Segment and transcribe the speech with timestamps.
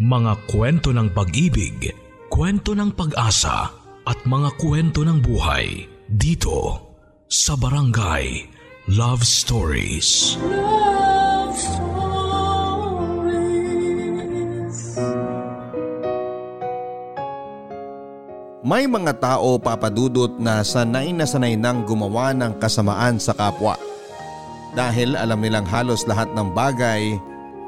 [0.00, 1.92] Mga kwento ng pag-ibig,
[2.32, 3.68] kwento ng pag-asa
[4.08, 6.88] at mga kwento ng buhay dito
[7.28, 8.48] sa Barangay
[8.96, 10.40] Love Stories.
[10.40, 11.92] Love Stories.
[18.64, 23.76] May mga tao papadudot na sanay na sanay nang gumawa ng kasamaan sa kapwa.
[24.72, 27.20] Dahil alam nilang halos lahat ng bagay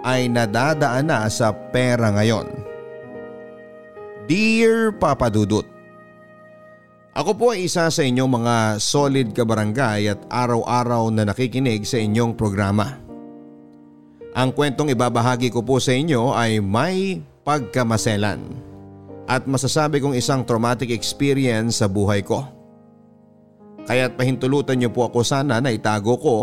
[0.03, 2.50] ay nadadaan na sa pera ngayon.
[4.26, 5.67] Dear Papa Dudut,
[7.13, 12.32] Ako po ay isa sa inyong mga solid kabarangay at araw-araw na nakikinig sa inyong
[12.32, 12.96] programa.
[14.32, 18.40] Ang kwentong ibabahagi ko po sa inyo ay may pagkamaselan
[19.29, 22.48] at masasabi kong isang traumatic experience sa buhay ko.
[23.84, 26.37] Kaya't pahintulutan niyo po ako sana na itago ko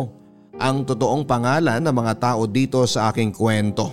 [0.60, 3.88] ang totoong pangalan ng mga tao dito sa aking kwento.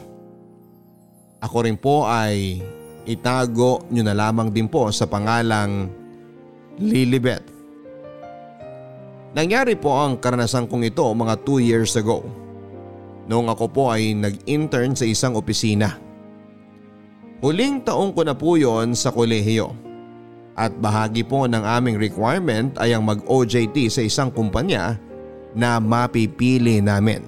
[1.38, 2.58] Ako rin po ay
[3.06, 5.86] itago nyo na lamang din po sa pangalang
[6.76, 7.40] Lilibet.
[9.32, 12.26] Nangyari po ang karanasan kong ito mga 2 years ago.
[13.30, 15.96] Noong ako po ay nag-intern sa isang opisina.
[17.40, 19.70] Huling taong ko na po yon sa kolehiyo.
[20.56, 24.96] At bahagi po ng aming requirement ay ang mag-OJT sa isang kumpanya
[25.56, 27.24] na mapipili namin.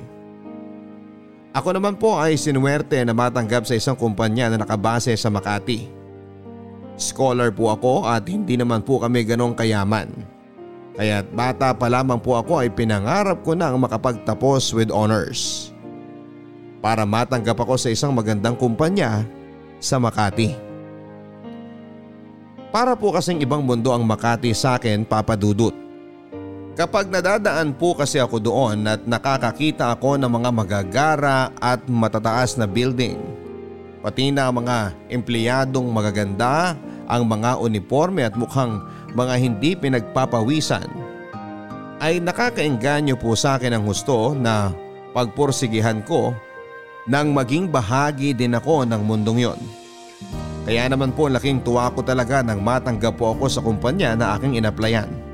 [1.57, 5.89] Ako naman po ay sinuwerte na matanggap sa isang kumpanya na nakabase sa Makati.
[7.01, 10.13] Scholar po ako at hindi naman po kami ganong kayaman.
[10.99, 15.73] Kaya't bata pa lamang po ako ay pinangarap ko na ang makapagtapos with honors.
[16.85, 19.25] Para matanggap ako sa isang magandang kumpanya
[19.81, 20.53] sa Makati.
[22.69, 25.88] Para po kasing ibang mundo ang Makati sa akin papadudot.
[26.79, 32.71] Kapag nadadaan po kasi ako doon at nakakakita ako ng mga magagara at matataas na
[32.71, 33.19] building.
[33.99, 36.79] Pati na mga empleyadong magaganda,
[37.11, 38.79] ang mga uniforme at mukhang
[39.11, 40.87] mga hindi pinagpapawisan.
[41.99, 44.71] Ay nakakaengganyo po sa akin ang husto na
[45.19, 46.31] pagpursigihan ko
[47.11, 49.61] nang maging bahagi din ako ng mundong yon.
[50.63, 54.63] Kaya naman po laking tuwa ko talaga nang matanggap po ako sa kumpanya na aking
[54.63, 55.28] inaplayan.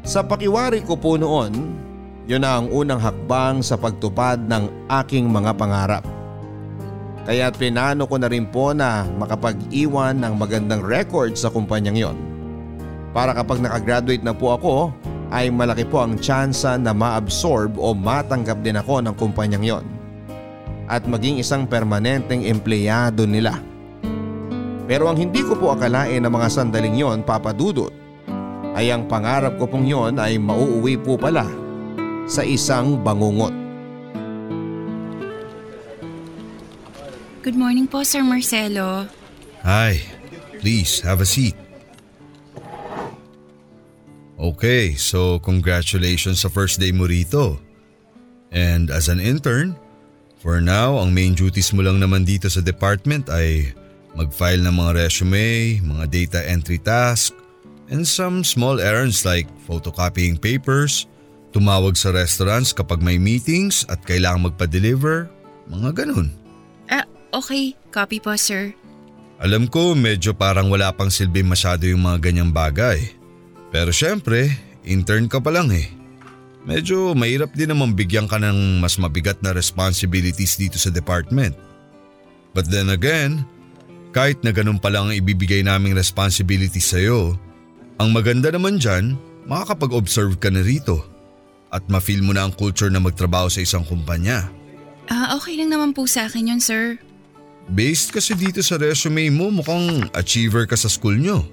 [0.00, 1.76] Sa pakiwari ko po noon,
[2.24, 6.04] yun na ang unang hakbang sa pagtupad ng aking mga pangarap.
[7.28, 12.16] Kaya pinano ko na rin po na makapag-iwan ng magandang record sa kumpanyang yon.
[13.12, 14.74] Para kapag nakagraduate na po ako
[15.28, 19.84] ay malaki po ang tsansa na ma-absorb o matanggap din ako ng kumpanyang yon.
[20.88, 23.60] At maging isang permanenteng empleyado nila.
[24.90, 27.92] Pero ang hindi ko po akalain na mga sandaling yon papadudot
[28.80, 31.44] ay ang pangarap ko pong yon ay mauuwi po pala
[32.24, 33.52] sa isang bangungot.
[37.44, 39.04] Good morning po Sir Marcelo.
[39.60, 40.00] Hi,
[40.64, 41.52] please have a seat.
[44.40, 47.60] Okay, so congratulations sa first day mo rito.
[48.48, 49.76] And as an intern,
[50.40, 53.76] for now ang main duties mo lang naman dito sa department ay
[54.16, 57.36] mag-file ng mga resume, mga data entry task,
[57.90, 61.10] and some small errands like photocopying papers,
[61.50, 65.26] tumawag sa restaurants kapag may meetings at kailangang magpa-deliver,
[65.66, 66.30] mga ganun.
[66.86, 67.74] Ah, okay.
[67.90, 68.70] Copy po, sir.
[69.42, 73.02] Alam ko medyo parang wala pang silbi masyado yung mga ganyang bagay.
[73.74, 74.54] Pero syempre,
[74.86, 75.90] intern ka pa lang eh.
[76.68, 81.56] Medyo mahirap din naman bigyan ka ng mas mabigat na responsibilities dito sa department.
[82.52, 83.48] But then again,
[84.12, 87.38] kahit na ganun pa lang ang ibibigay naming responsibilities sa'yo,
[88.00, 89.12] ang maganda naman dyan,
[89.44, 91.04] makakapag-observe ka na rito
[91.68, 94.48] at ma-feel mo na ang culture na magtrabaho sa isang kumpanya.
[95.12, 96.96] Ah, okay lang naman po sa akin yun, sir.
[97.68, 101.44] Based kasi dito sa resume mo, mukhang achiever ka sa school nyo.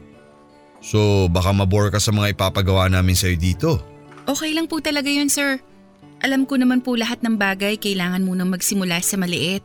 [0.80, 3.72] So baka mabore ka sa mga ipapagawa namin sa'yo dito.
[4.24, 5.60] Okay lang po talaga yun, sir.
[6.24, 9.62] Alam ko naman po lahat ng bagay kailangan munang magsimula sa maliit.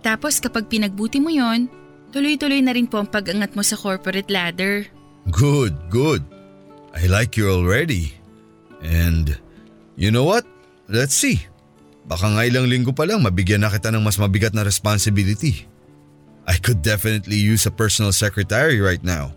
[0.00, 1.68] Tapos kapag pinagbuti mo yon,
[2.16, 4.88] tuloy-tuloy na rin po ang pag-angat mo sa corporate ladder.
[5.32, 6.20] Good, good.
[6.92, 8.12] I like you already.
[8.84, 9.36] And
[9.96, 10.44] you know what?
[10.88, 11.40] Let's see.
[12.04, 15.64] Baka nga ilang linggo pa lang mabigyan na kita ng mas mabigat na responsibility.
[16.44, 19.32] I could definitely use a personal secretary right now.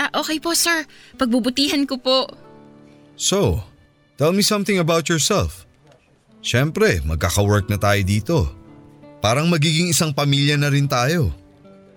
[0.00, 0.88] Ah, okay po sir.
[1.20, 2.32] Pagbubutihan ko po.
[3.16, 3.60] So,
[4.16, 5.68] tell me something about yourself.
[6.40, 8.38] Siyempre, magkaka-work na tayo dito.
[9.20, 11.32] Parang magiging isang pamilya na rin tayo.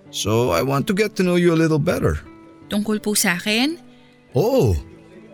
[0.10, 2.20] So I want to get to know you a little better.
[2.70, 3.76] Tungkol po sa akin?
[4.38, 4.78] Oo.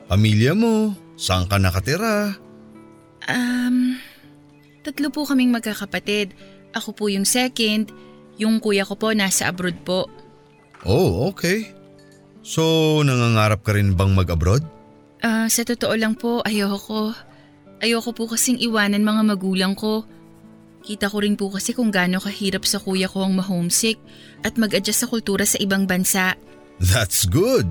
[0.08, 2.34] Pamilya mo, saan ka nakatira?
[3.28, 4.00] Um,
[4.86, 6.32] tatlo po kaming magkakapatid.
[6.76, 7.92] Ako po yung second,
[8.36, 10.12] Yung kuya ko po nasa abroad po.
[10.84, 11.72] Oh, okay.
[12.44, 14.62] So, nangangarap ka rin bang mag-abroad?
[15.24, 17.16] Ah, sa totoo lang po, ayoko.
[17.80, 20.06] Ayoko po kasing iwanan mga magulang ko.
[20.86, 23.98] Kita ko rin po kasi kung gaano kahirap sa kuya ko ang ma-homesick
[24.46, 26.38] at mag-adjust sa kultura sa ibang bansa.
[26.80, 27.68] That's good.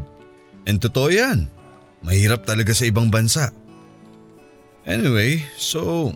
[0.64, 1.48] And totoo yan.
[2.04, 3.52] Mahirap talaga sa ibang bansa.
[4.84, 6.12] Anyway, so,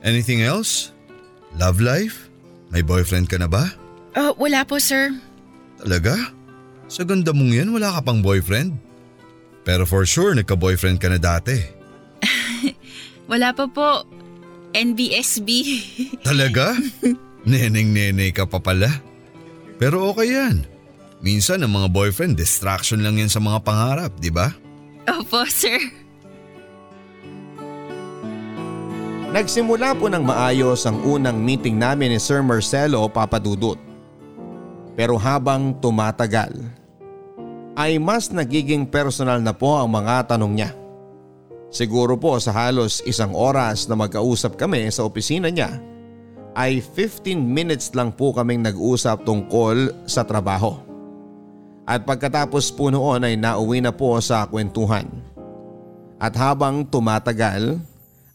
[0.00, 0.92] anything else?
[1.60, 2.32] Love life?
[2.72, 3.68] May boyfriend ka na ba?
[4.16, 5.12] Ah, wala po sir.
[5.80, 6.16] Talaga?
[6.88, 8.76] Sa ganda mong yan, wala ka pang boyfriend?
[9.64, 11.56] Pero for sure, nagka-boyfriend ka na dati.
[13.32, 14.04] Wala pa po.
[14.76, 15.48] NBSB.
[16.28, 16.76] Talaga?
[17.48, 18.92] Neneng-nene ka pa pala.
[19.80, 20.68] Pero okay yan.
[21.24, 24.52] Minsan ang mga boyfriend, distraction lang yan sa mga pangarap, di ba?
[25.08, 25.80] Opo sir.
[29.32, 33.80] Nagsimula po ng maayos ang unang meeting namin ni Sir Marcelo Papadudut.
[34.94, 36.54] Pero habang tumatagal,
[37.74, 40.70] ay mas nagiging personal na po ang mga tanong niya.
[41.72, 45.82] Siguro po sa halos isang oras na magkausap kami sa opisina niya
[46.54, 50.93] ay 15 minutes lang po kaming nag-usap tungkol sa trabaho.
[51.84, 55.04] At pagkatapos po noon ay nauwi na po sa kwentuhan.
[56.16, 57.76] At habang tumatagal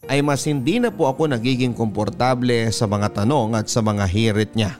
[0.06, 4.54] ay mas hindi na po ako nagiging komportable sa mga tanong at sa mga hirit
[4.54, 4.78] niya.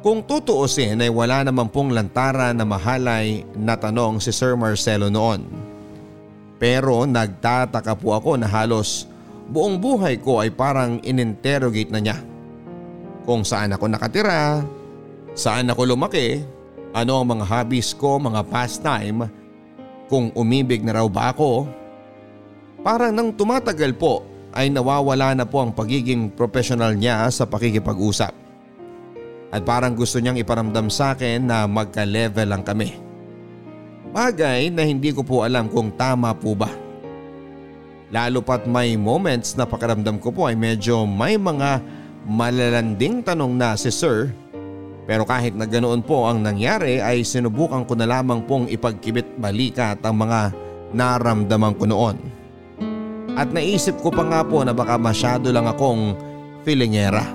[0.00, 5.44] Kung tutuusin ay wala naman pong lantara na mahalay na tanong si Sir Marcelo noon.
[6.60, 9.08] Pero nagtataka po ako na halos
[9.48, 12.16] buong buhay ko ay parang ininterrogate na niya.
[13.24, 14.64] Kung saan ako nakatira,
[15.36, 16.40] saan ako lumaki,
[16.90, 19.30] ano ang mga hobbies ko, mga pastime,
[20.10, 21.70] kung umibig na raw ba ako.
[22.82, 28.34] Parang nang tumatagal po ay nawawala na po ang pagiging professional niya sa pakikipag-usap.
[29.50, 32.98] At parang gusto niyang iparamdam sa akin na magka-level lang kami.
[34.10, 36.70] Bagay na hindi ko po alam kung tama po ba.
[38.10, 41.78] Lalo pat may moments na pakiramdam ko po ay medyo may mga
[42.26, 44.34] malalanding tanong na si Sir.
[45.10, 49.98] Pero kahit na ganoon po ang nangyari ay sinubukan ko na lamang pong ipagkibit balikat
[50.06, 50.54] ang mga
[50.94, 52.16] naramdaman ko noon.
[53.34, 56.14] At naisip ko pa nga po na baka masyado lang akong
[56.62, 57.26] feelingera.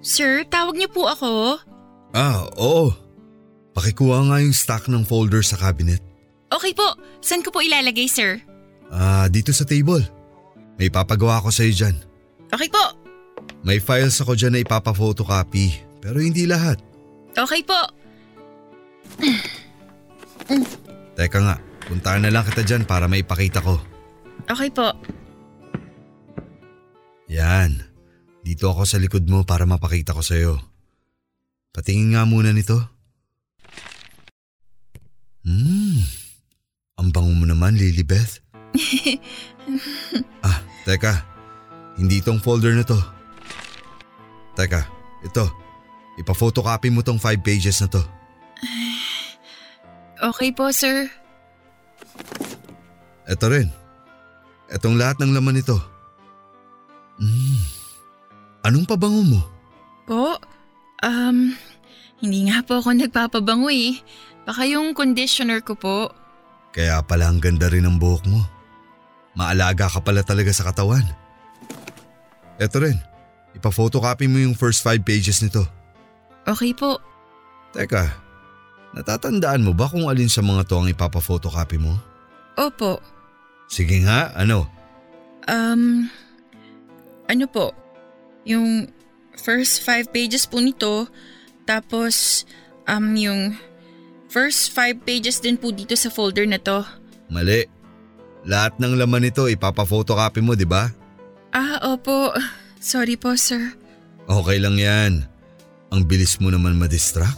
[0.00, 1.67] Sir, tawag niyo po ako.
[2.12, 2.92] Ah, oo.
[3.76, 6.02] Pakikuha nga yung stock ng folder sa cabinet.
[6.48, 8.40] Okay po, saan ko po ilalagay sir?
[8.88, 10.02] Ah, dito sa table.
[10.80, 11.96] May papagawa ko sa'yo dyan.
[12.48, 12.80] Okay po.
[13.60, 16.80] May files ako dyan na ipapa-photocopy, pero hindi lahat.
[17.36, 17.76] Okay po.
[21.18, 23.76] Teka nga, puntahan na lang kita dyan para maipakita ko.
[24.48, 24.94] Okay po.
[27.28, 27.84] Yan.
[28.40, 30.56] Dito ako sa likod mo para mapakita ko sa'yo.
[31.72, 32.78] Patingin nga muna nito.
[35.46, 36.02] Hmm.
[36.98, 38.42] Ang bango mo naman, Lilibeth.
[40.46, 41.24] ah, teka.
[41.96, 42.98] Hindi itong folder na to.
[44.58, 44.82] Teka,
[45.24, 45.44] ito.
[46.18, 48.02] Ipa-photocopy mo tong five pages na to.
[50.18, 51.06] Okay po, sir.
[53.30, 53.70] Ito rin.
[54.66, 55.78] Itong lahat ng laman nito.
[57.22, 57.62] Hmm.
[58.66, 59.40] Anong pabango mo?
[60.10, 60.34] Po?
[61.02, 61.54] Um,
[62.18, 63.98] hindi nga po ako nagpapabango eh.
[64.42, 66.10] Baka yung conditioner ko po.
[66.74, 68.40] Kaya pala ang ganda rin ng buhok mo.
[69.38, 71.04] Maalaga ka pala talaga sa katawan.
[72.58, 72.98] Ito rin,
[73.54, 75.62] ipa-photocopy mo yung first five pages nito.
[76.42, 76.98] Okay po.
[77.70, 78.08] Teka,
[78.98, 81.94] natatandaan mo ba kung alin sa mga to ang ipapa-photocopy mo?
[82.58, 82.98] Opo.
[83.70, 84.66] Sige nga, ano?
[85.46, 86.10] Um,
[87.30, 87.70] ano po?
[88.48, 88.90] Yung
[89.38, 91.06] first five pages po nito,
[91.64, 92.44] tapos
[92.84, 93.54] um yung
[94.28, 96.82] first five pages din po dito sa folder na to.
[97.30, 97.64] Mali.
[98.48, 100.88] Lahat ng laman nito ipapa-photocopy mo, di ba?
[101.52, 102.32] Ah, opo.
[102.78, 103.74] Sorry po, sir.
[104.24, 105.12] Okay lang yan.
[105.92, 107.36] Ang bilis mo naman madistract.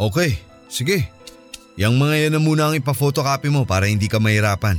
[0.00, 1.06] okay, sige.
[1.74, 4.78] Yang mga yan na muna ang ipa-photocopy mo para hindi ka mahirapan.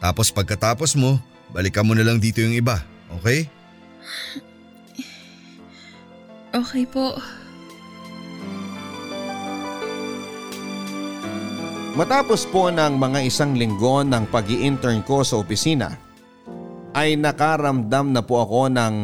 [0.00, 1.20] Tapos pagkatapos mo,
[1.52, 2.80] balikan mo na lang dito yung iba,
[3.12, 3.48] okay?
[6.54, 7.18] Okay po.
[11.94, 15.94] Matapos po ng mga isang linggo ng pag intern ko sa opisina,
[16.94, 18.94] ay nakaramdam na po ako ng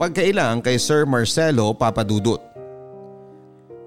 [0.00, 2.40] pagkailang kay Sir Marcelo Papadudut.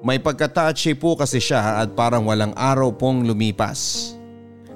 [0.05, 4.13] May pagka-touchy po kasi siya at parang walang araw pong lumipas.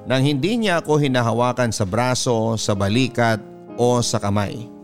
[0.10, 3.38] Nang hindi niya ako hinahawakan sa braso, sa balikat
[3.77, 4.80] o sa kamay.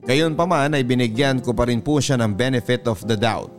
[0.00, 3.52] Gayon pa man ay binigyan ko pa rin po siya ng benefit of the doubt.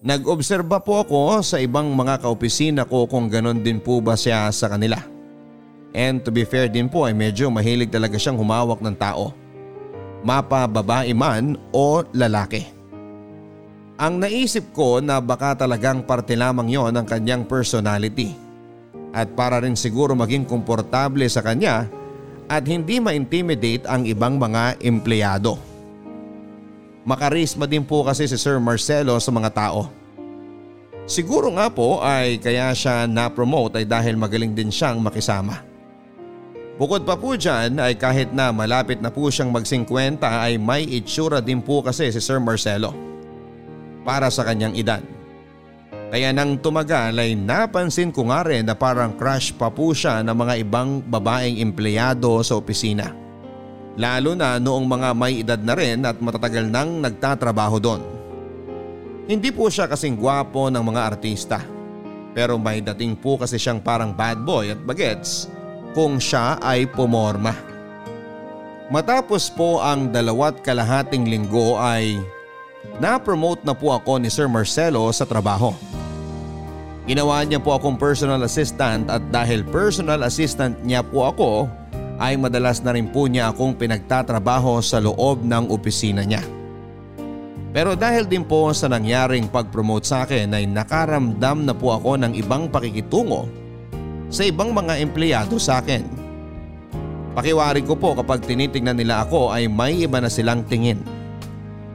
[0.00, 4.72] Nag-obserba po ako sa ibang mga kaopisina ko kung ganon din po ba siya sa
[4.72, 4.96] kanila.
[5.92, 9.36] And to be fair din po ay medyo mahilig talaga siyang humawak ng tao.
[10.24, 12.64] Mapa babae man o lalaki.
[14.00, 18.32] Ang naisip ko na baka talagang parte lamang yon ng kanyang personality.
[19.12, 21.84] At para rin siguro maging komportable sa kanya
[22.50, 25.54] at hindi ma-intimidate ang ibang mga empleyado.
[27.06, 29.86] Makarisma din po kasi si Sir Marcelo sa mga tao.
[31.06, 35.62] Siguro nga po ay kaya siya na-promote ay dahil magaling din siyang makisama.
[36.74, 41.38] Bukod pa po dyan ay kahit na malapit na po siyang mag-50 ay may itsura
[41.38, 42.90] din po kasi si Sir Marcelo
[44.02, 45.19] para sa kanyang edad.
[46.10, 50.34] Kaya nang tumagal ay napansin ko nga rin na parang crush pa po siya ng
[50.34, 53.14] mga ibang babaeng empleyado sa opisina.
[53.94, 58.02] Lalo na noong mga may edad na rin at matatagal nang nagtatrabaho doon.
[59.30, 61.62] Hindi po siya kasing gwapo ng mga artista.
[62.34, 65.46] Pero may dating po kasi siyang parang bad boy at bagets
[65.94, 67.54] kung siya ay pumorma.
[68.90, 72.18] Matapos po ang dalawat kalahating linggo ay
[72.98, 75.70] na-promote na po ako ni Sir Marcelo sa trabaho.
[77.10, 81.66] Ginawa niya po akong personal assistant at dahil personal assistant niya po ako
[82.22, 86.38] ay madalas na rin po niya akong pinagtatrabaho sa loob ng opisina niya.
[87.74, 92.38] Pero dahil din po sa nangyaring pag-promote sa akin ay nakaramdam na po ako ng
[92.38, 93.50] ibang pakikitungo
[94.30, 96.06] sa ibang mga empleyado sa akin.
[97.34, 101.02] Pakiwari ko po kapag tinitingnan nila ako ay may iba na silang tingin.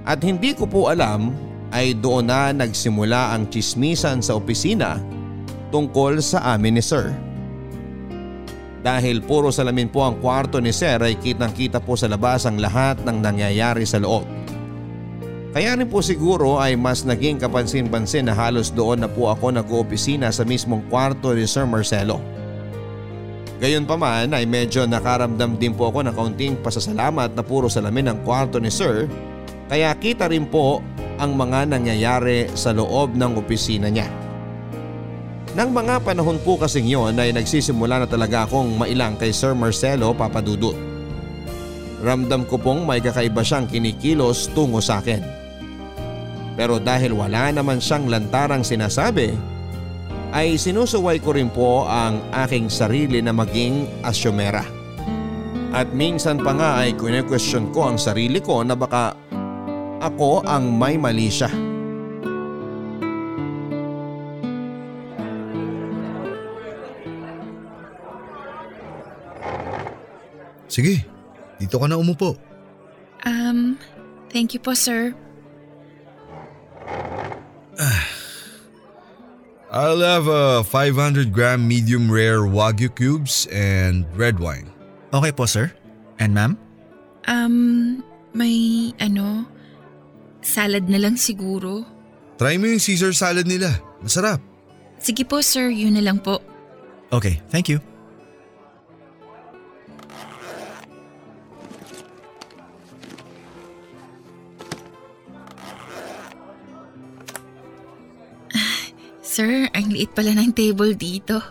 [0.03, 1.31] At hindi ko po alam
[1.73, 5.01] ay doon na nagsimula ang chismisan sa opisina
[5.73, 7.09] tungkol sa amin ni Sir.
[8.85, 12.61] Dahil puro salamin po ang kwarto ni Sir ay kitang kita po sa labas ang
[12.61, 14.21] lahat ng nangyayari sa loob.
[15.55, 20.29] Kaya rin po siguro ay mas naging kapansin-pansin na halos doon na po ako nag-oopisina
[20.29, 22.21] sa mismong kwarto ni Sir Marcelo.
[23.57, 28.11] Gayon pa man ay medyo nakaramdam din po ako ng kaunting pasasalamat na puro salamin
[28.11, 29.07] ang kwarto ni Sir
[29.65, 30.83] kaya kita rin po
[31.15, 34.07] ang mga nangyayari sa loob ng opisina niya.
[35.55, 40.11] Nang mga panahon po kasing yon ay nagsisimula na talaga akong mailang kay Sir Marcelo
[40.11, 40.75] Papadudut.
[42.03, 45.23] Ramdam ko pong may kakaiba siyang kinikilos tungo sa akin.
[46.59, 49.31] Pero dahil wala naman siyang lantarang sinasabi,
[50.35, 54.67] ay sinusuway ko rin po ang aking sarili na maging asyomera.
[55.71, 59.15] At minsan pa nga ay kune-question ko ang sarili ko na baka
[60.05, 61.49] ako ang may mali siya.
[70.69, 71.07] Sige,
[71.57, 72.35] dito ka na umupo.
[73.25, 73.79] Um,
[74.29, 75.15] thank you po sir.
[79.75, 84.71] I'll have a 500 gram medium rare Wagyu cubes and red wine.
[85.11, 85.67] Okay po sir.
[86.15, 86.55] And ma'am?
[87.27, 87.99] Um,
[88.31, 89.43] may ano,
[90.45, 91.81] salad na lang siguro.
[92.37, 93.81] Try mo yung Caesar salad nila.
[94.05, 94.37] Masarap.
[95.01, 96.37] Sige po sir, yun na lang po.
[97.09, 97.81] Okay, thank you.
[109.25, 111.41] Sir, ang liit pala ng table dito.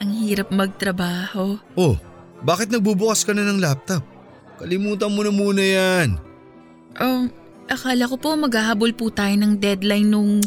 [0.00, 1.58] Ang hirap magtrabaho.
[1.76, 1.96] Oh,
[2.40, 4.00] bakit nagbubukas ka na ng laptop?
[4.60, 6.08] Kalimutan mo na muna yan.
[7.00, 7.32] Um,
[7.70, 10.42] akala ko po maghahabol po tayo ng deadline nung...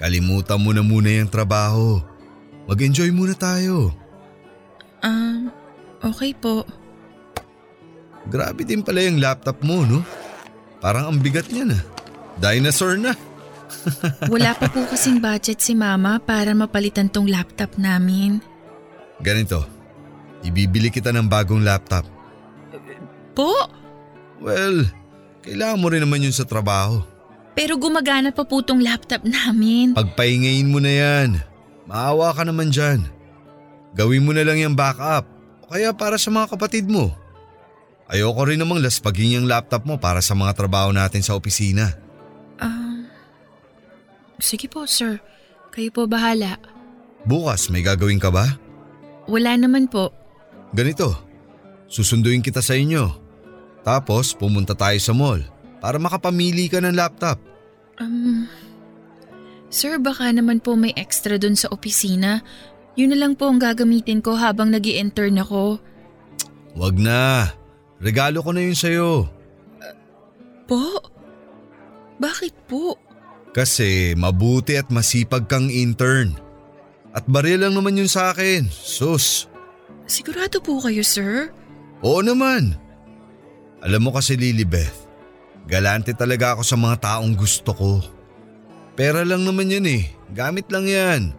[0.00, 2.00] Kalimutan mo na muna yung trabaho.
[2.66, 3.92] Mag-enjoy muna tayo.
[5.04, 5.52] Um,
[6.00, 6.64] okay po.
[8.26, 10.00] Grabe din pala yung laptop mo, no?
[10.80, 11.78] Parang ang bigat niya na.
[12.40, 13.12] Dinosaur na.
[14.32, 18.40] Wala pa po kasing budget si mama para mapalitan tong laptop namin.
[19.22, 19.62] Ganito,
[20.42, 22.08] ibibili kita ng bagong laptop.
[23.32, 23.52] Po?
[24.42, 24.84] Well,
[25.42, 27.02] kailangan mo rin naman yun sa trabaho.
[27.52, 29.92] Pero gumagana pa po tong laptop namin.
[29.92, 31.28] Pagpahingayin mo na yan.
[31.84, 33.04] Maawa ka naman dyan.
[33.92, 35.28] Gawin mo na lang yung backup
[35.60, 37.12] o kaya para sa mga kapatid mo.
[38.08, 41.92] Ayoko rin namang laspagin yung laptop mo para sa mga trabaho natin sa opisina.
[42.60, 43.08] Um,
[44.40, 45.20] sige po sir.
[45.72, 46.60] Kayo po bahala.
[47.24, 48.48] Bukas may gagawin ka ba?
[49.28, 50.12] Wala naman po.
[50.72, 51.14] Ganito,
[51.88, 53.21] susunduin kita sa inyo.
[53.82, 55.42] Tapos pumunta tayo sa mall
[55.82, 57.38] para makapamili ka ng laptop.
[57.98, 58.46] Um,
[59.68, 62.42] sir, baka naman po may extra dun sa opisina.
[62.94, 65.82] Yun na lang po ang gagamitin ko habang nag intern ako.
[66.78, 67.50] Wag na.
[68.02, 69.30] Regalo ko na yun sa'yo.
[70.66, 70.82] Po?
[72.18, 72.98] Bakit po?
[73.52, 76.34] Kasi mabuti at masipag kang intern.
[77.12, 78.66] At baril lang naman yun sa akin.
[78.72, 79.46] Sus.
[80.08, 81.52] Sigurado po kayo, sir?
[82.00, 82.74] Oo naman.
[83.82, 85.10] Alam mo kasi Lilibeth,
[85.66, 87.92] galante talaga ako sa mga taong gusto ko.
[88.94, 90.02] Pera lang naman yan eh.
[90.30, 91.34] Gamit lang yan.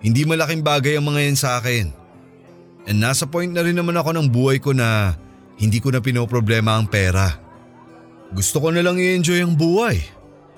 [0.00, 1.92] Hindi malaking bagay ang mga yan sa akin.
[2.88, 5.16] And nasa point na rin naman ako ng buhay ko na
[5.60, 7.36] hindi ko na pinoproblema ang pera.
[8.32, 10.00] Gusto ko na lang i-enjoy ang buhay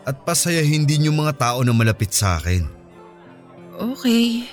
[0.07, 2.67] at pasayahin din yung mga tao na malapit sa akin.
[3.77, 4.47] Okay.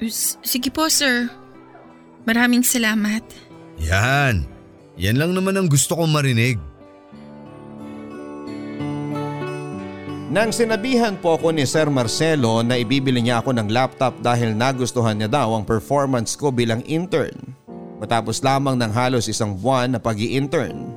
[0.00, 1.32] S- sige po, sir.
[2.28, 3.24] Maraming salamat.
[3.80, 4.55] Yan.
[4.96, 6.56] Yan lang naman ang gusto kong marinig.
[10.32, 15.16] Nang sinabihan po ako ni Sir Marcelo na ibibili niya ako ng laptop dahil nagustuhan
[15.16, 17.36] niya daw ang performance ko bilang intern.
[17.96, 20.92] Matapos lamang ng halos isang buwan na pag intern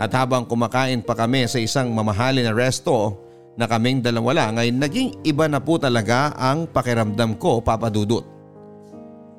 [0.00, 3.18] At habang kumakain pa kami sa isang mamahalin na resto
[3.58, 8.37] na kaming dalawa lang ay naging iba na po talaga ang pakiramdam ko papadudot.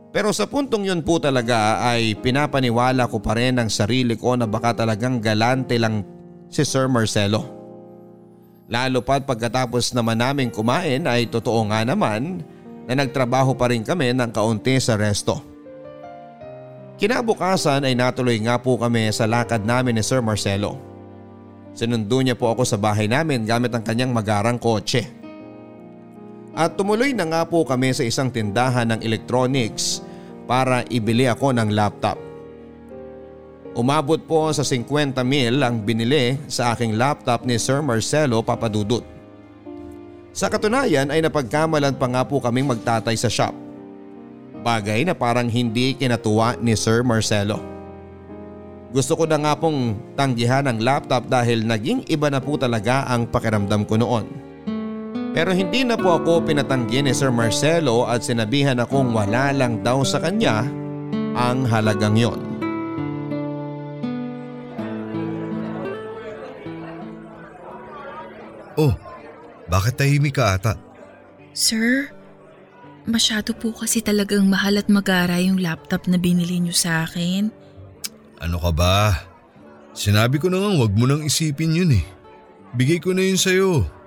[0.10, 4.50] Pero sa puntong yun po talaga ay pinapaniwala ko pa rin ang sarili ko na
[4.50, 6.02] baka talagang galante lang
[6.50, 7.46] si Sir Marcelo.
[8.70, 12.42] Lalo pat pagkatapos naman namin kumain ay totoo nga naman
[12.90, 15.46] na nagtrabaho pa rin kami ng kaunti sa resto.
[16.98, 20.78] Kinabukasan ay natuloy nga po kami sa lakad namin ni Sir Marcelo.
[21.78, 25.19] Sinundo niya po ako sa bahay namin gamit ang kanyang magarang kotse.
[26.58, 30.02] At tumuloy na nga po kami sa isang tindahan ng electronics
[30.50, 32.18] para ibili ako ng laptop.
[33.78, 39.06] Umabot po sa 50 mil ang binili sa aking laptop ni Sir Marcelo Papadudut.
[40.34, 43.54] Sa katunayan ay napagkamalan pa nga po kaming magtatay sa shop.
[44.66, 47.62] Bagay na parang hindi kinatuwa ni Sir Marcelo.
[48.90, 53.30] Gusto ko na nga pong tanggihan ang laptop dahil naging iba na po talaga ang
[53.30, 54.49] pakiramdam ko noon.
[55.30, 60.02] Pero hindi na po ako pinatanggi ni Sir Marcelo at sinabihan akong wala lang daw
[60.02, 60.66] sa kanya
[61.38, 62.42] ang halagang yon.
[68.80, 68.96] Oh,
[69.68, 70.74] bakit tahimik ka ata?
[71.52, 72.10] Sir,
[73.04, 77.52] masyado po kasi talagang mahal at magara yung laptop na binili niyo sa akin.
[78.40, 79.28] Ano ka ba?
[79.92, 82.06] Sinabi ko na nga wag mo nang isipin yun eh.
[82.80, 83.99] Bigay ko na yun sa'yo.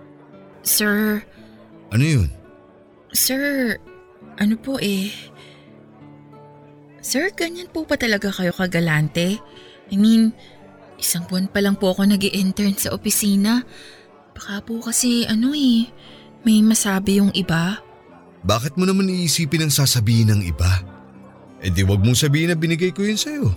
[0.63, 1.23] Sir,
[1.93, 2.29] Ano yun?
[3.13, 3.77] sir,
[4.41, 5.13] ano po eh.
[7.03, 9.43] Sir, ganyan po pa talaga kayo kagalante?
[9.93, 10.33] I mean,
[10.97, 13.67] isang buwan pa lang po ako nag intern sa opisina.
[14.33, 15.91] Baka po kasi ano eh,
[16.47, 17.83] may masabi yung iba.
[18.47, 20.73] Bakit mo naman iisipin ang sasabihin ng iba?
[21.61, 23.51] Eh di wag mong sabihin na binigay ko yun sa'yo.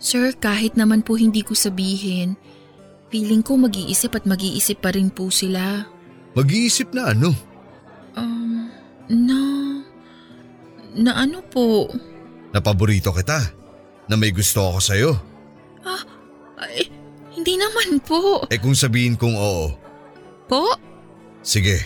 [0.00, 2.34] Sir, kahit naman po hindi ko sabihin,
[3.10, 5.86] feeling ko mag-iisip at mag-iisip pa rin po sila.
[6.34, 7.30] Mag-iisip na ano?
[8.18, 8.70] Um,
[9.06, 9.38] na...
[10.94, 11.90] Na ano po?
[12.54, 13.50] Na paborito kita.
[14.06, 15.10] Na may gusto ako sa'yo.
[16.54, 16.86] Ay,
[17.34, 18.46] hindi naman po.
[18.46, 19.74] Eh kung sabihin kong oo,
[20.46, 20.76] Po?
[21.42, 21.82] sige,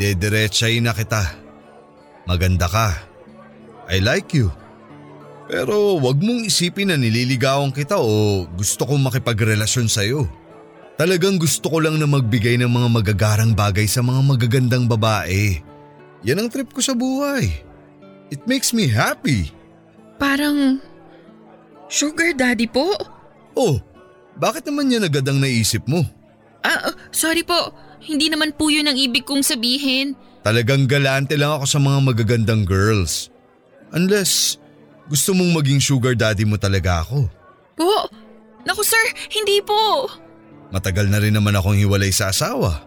[0.00, 1.20] dediretsahin na kita.
[2.24, 2.96] Maganda ka.
[3.90, 4.48] I like you.
[5.50, 10.30] Pero wag mong isipin na nililigawan kita o gusto kong makipagrelasyon sa'yo.
[11.00, 15.56] Talagang gusto ko lang na magbigay ng mga magagarang bagay sa mga magagandang babae.
[16.28, 17.48] Yan ang trip ko sa buhay.
[18.28, 19.48] It makes me happy.
[20.20, 20.76] Parang...
[21.88, 22.92] Sugar daddy po?
[23.56, 23.80] Oh,
[24.36, 26.04] bakit naman yan agad ang naisip mo?
[26.60, 27.72] Ah, ah, sorry po.
[28.04, 30.12] Hindi naman po yun ang ibig kong sabihin.
[30.44, 33.32] Talagang galante lang ako sa mga magagandang girls.
[33.96, 34.60] Unless
[35.08, 37.24] gusto mong maging sugar daddy mo talaga ako.
[37.72, 38.04] Po?
[38.68, 39.00] Naku sir,
[39.32, 40.04] hindi po.
[40.70, 42.86] Matagal na rin naman akong hiwalay sa asawa.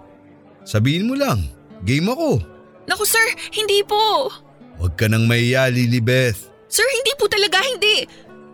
[0.63, 1.43] Sabihin mo lang,
[1.83, 2.39] game ako.
[2.87, 4.31] Naku sir, hindi po.
[4.79, 6.47] Huwag ka nang mahiya, Lilibeth.
[6.71, 8.07] Sir, hindi po talaga hindi.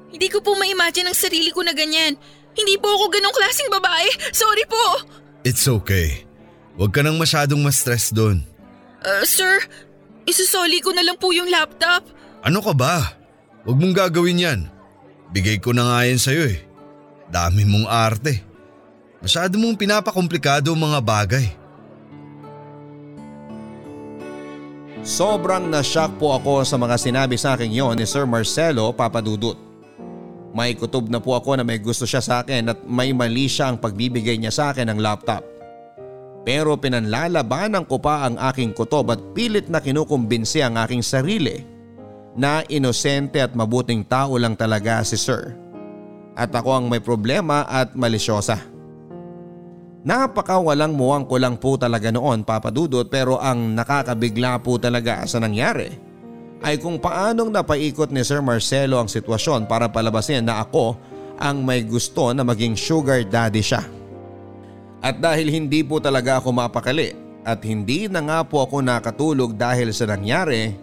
[0.10, 2.18] Hindi ko po ma-imagine ang sarili ko na ganyan.
[2.58, 4.10] Hindi po ako ganong klaseng babae.
[4.34, 4.86] Sorry po.
[5.46, 6.26] It's okay.
[6.76, 8.44] Huwag ka nang masyadong ma-stress doon.
[9.06, 9.64] Uh, sir,
[10.28, 12.04] isusoli ko na lang po yung laptop.
[12.44, 13.16] Ano ka ba?
[13.64, 14.60] Huwag mong gagawin yan.
[15.30, 16.60] Bigay ko na nga yan sa'yo eh.
[17.30, 18.49] Dami mong arte.
[19.20, 21.46] Masyado mong pinapakomplikado ang mga bagay.
[25.04, 29.56] Sobrang na-shock po ako sa mga sinabi sa akin yon ni Sir Marcelo Papadudut.
[30.56, 33.72] May kutob na po ako na may gusto siya sa akin at may mali siya
[33.72, 35.44] ang pagbibigay niya sa akin ng laptop.
[36.48, 41.64] Pero pinanlalabanan ko pa ang aking kutob at pilit na kinukumbinsi ang aking sarili
[42.40, 45.54] na inosente at mabuting tao lang talaga si Sir.
[46.40, 48.69] At ako ang may problema at malisyosa.
[50.00, 55.44] Napaka walang muwang ko lang po talaga noon papadudot pero ang nakakabigla po talaga sa
[55.44, 55.92] nangyari
[56.64, 60.96] ay kung paanong napaikot ni Sir Marcelo ang sitwasyon para palabasin na ako
[61.40, 63.84] ang may gusto na maging sugar daddy siya.
[65.00, 67.16] At dahil hindi po talaga ako mapakali
[67.48, 70.76] at hindi na nga po ako nakatulog dahil sa nangyari,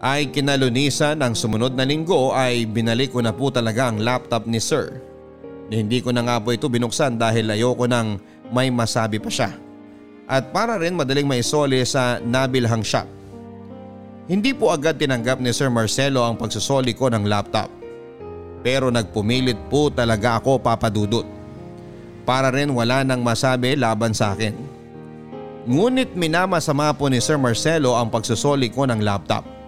[0.00, 4.56] ay kinalunisan ng sumunod na linggo ay binalik ko na po talaga ang laptop ni
[4.56, 5.09] Sir.
[5.70, 8.18] Hindi ko na nga po ito binuksan dahil ayoko nang
[8.50, 9.54] may masabi pa siya.
[10.26, 13.06] At para rin madaling maisoli sa nabilhang shop.
[14.30, 17.70] Hindi po agad tinanggap ni Sir Marcelo ang pagsusoli ko ng laptop.
[18.62, 21.26] Pero nagpumilit po talaga ako papadudot.
[22.26, 24.54] Para rin wala nang masabi laban sa akin.
[25.66, 29.59] Ngunit minamasama po ni Sir Marcelo ang pagsusoli ko ng laptop.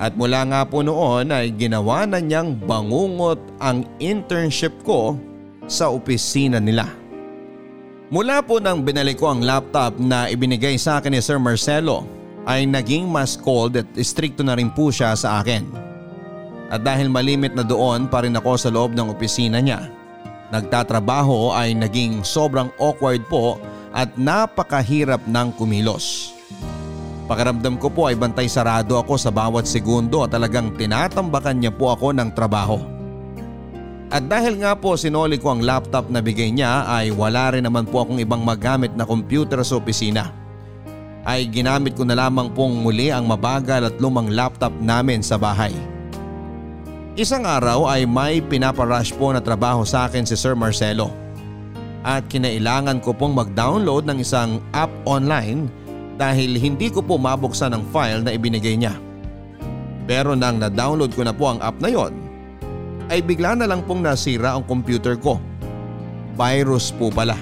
[0.00, 5.16] At mula nga po noon ay ginawa na niyang bangungot ang internship ko
[5.68, 6.88] sa opisina nila.
[8.12, 12.04] Mula po nang binalik ko ang laptop na ibinigay sa akin ni Sir Marcelo
[12.44, 15.64] ay naging mas cold at stricto na rin po siya sa akin.
[16.72, 19.88] At dahil malimit na doon pa rin ako sa loob ng opisina niya,
[20.52, 23.56] nagtatrabaho ay naging sobrang awkward po
[23.92, 26.31] at napakahirap ng kumilos.
[27.30, 31.94] Pakiramdam ko po ay bantay sarado ako sa bawat segundo at talagang tinatambakan niya po
[31.94, 32.82] ako ng trabaho.
[34.12, 37.88] At dahil nga po sinoli ko ang laptop na bigay niya ay wala rin naman
[37.88, 40.28] po akong ibang magamit na computer sa opisina.
[41.24, 45.72] Ay ginamit ko na lamang pong muli ang mabagal at lumang laptop namin sa bahay.
[47.16, 51.08] Isang araw ay may pinaparush po na trabaho sa akin si Sir Marcelo.
[52.02, 55.70] At kinailangan ko pong mag-download ng isang app online
[56.16, 58.96] dahil hindi ko po mabuksan ang file na ibinigay niya.
[60.04, 62.12] Pero nang na-download ko na po ang app na yon,
[63.12, 65.38] ay bigla na lang pong nasira ang computer ko.
[66.32, 67.36] Virus po pala.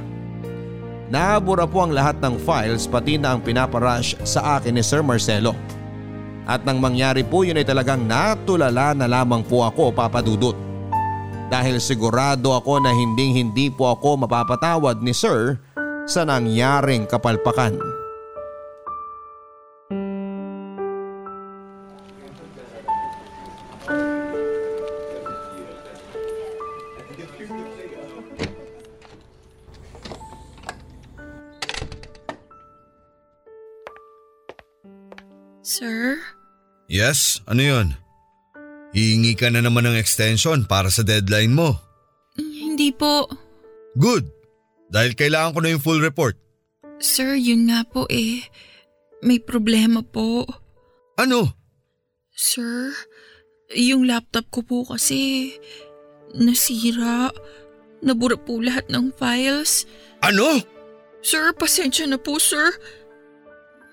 [1.10, 5.58] Nabura po ang lahat ng files pati na ang pinaparush sa akin ni Sir Marcelo.
[6.46, 10.54] At nang mangyari po yun ay talagang natulala na lamang po ako papadudot.
[11.50, 15.58] Dahil sigurado ako na hindi hindi po ako mapapatawad ni Sir
[16.06, 17.89] sa nangyaring kapalpakan.
[37.00, 37.86] Yes, ano yun?
[38.92, 41.80] Hihingi ka na naman ng extension para sa deadline mo.
[42.36, 43.24] Hindi po.
[43.96, 44.28] Good,
[44.92, 46.36] dahil kailangan ko na yung full report.
[47.00, 48.44] Sir, yun nga po eh.
[49.24, 50.44] May problema po.
[51.16, 51.56] Ano?
[52.36, 52.92] Sir,
[53.72, 55.56] yung laptop ko po kasi
[56.36, 57.32] nasira.
[58.04, 59.88] Nabura po lahat ng files.
[60.20, 60.60] Ano?
[61.24, 62.76] Sir, pasensya na po, sir.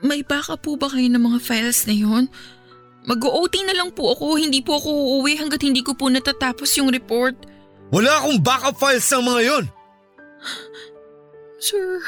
[0.04, 2.28] May baka po ba kayo ng mga files na yon?
[3.08, 6.91] Mag-OT na lang po ako, hindi po ako uuwi hanggat hindi ko po natatapos yung
[6.91, 7.39] report.
[7.88, 9.65] Wala akong backup files ng mga yon.
[11.63, 12.04] Sir,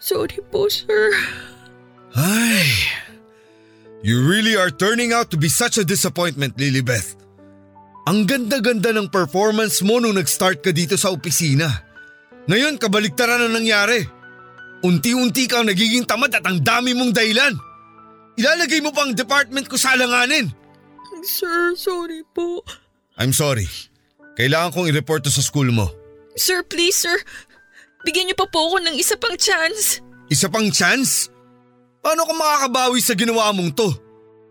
[0.00, 1.12] sorry po, sir.
[2.16, 2.66] Ay,
[4.00, 7.20] you really are turning out to be such a disappointment, Lilibeth.
[8.08, 11.68] Ang ganda-ganda ng performance mo nung nag-start ka dito sa opisina.
[12.48, 14.02] Ngayon, kabaligtaran na nangyari.
[14.80, 17.52] Unti-unti kang nagiging tamad at ang dami mong dahilan.
[18.40, 20.48] Ilalagay mo pa ang department ko sa alanganin.
[21.20, 22.64] Sir, sorry po.
[23.20, 23.68] I'm sorry.
[24.40, 25.92] Kailangan kong i-report to sa school mo.
[26.40, 27.20] Sir, please, sir.
[28.08, 30.00] Bigyan niyo pa po ako ng isa pang chance.
[30.32, 31.28] Isa pang chance?
[32.00, 33.92] Paano ka makakabawi sa ginawa mong to?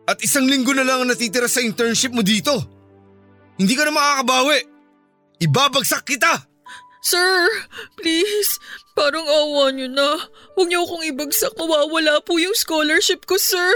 [0.06, 2.54] At isang linggo na lang ang natitira sa internship mo dito.
[3.58, 4.70] Hindi ka na makakabawi.
[5.42, 6.49] Ibabagsak kita!
[7.00, 7.48] Sir,
[7.96, 8.60] please.
[8.92, 10.20] Parang awa niyo na.
[10.60, 11.56] Huwag niyo akong ibagsak.
[11.56, 13.72] Mawawala po yung scholarship ko, sir.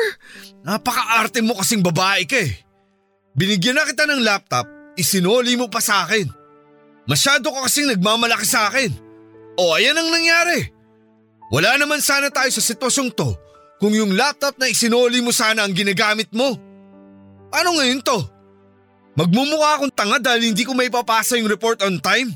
[0.67, 2.51] Napaka-arte mo kasing babae ka eh.
[3.33, 4.67] Binigyan na kita ng laptop,
[4.99, 6.27] isinoli mo pa sa akin.
[7.07, 8.91] Masyado ka kasing nagmamalaki sa akin.
[9.55, 10.69] O ayan ang nangyari.
[11.49, 13.29] Wala naman sana tayo sa sitwasyong to
[13.79, 16.55] kung yung laptop na isinoli mo sana ang ginagamit mo.
[17.53, 18.19] Ano ngayon to?
[19.13, 22.33] Magmumukha akong tanga dahil hindi ko may papasa yung report on time.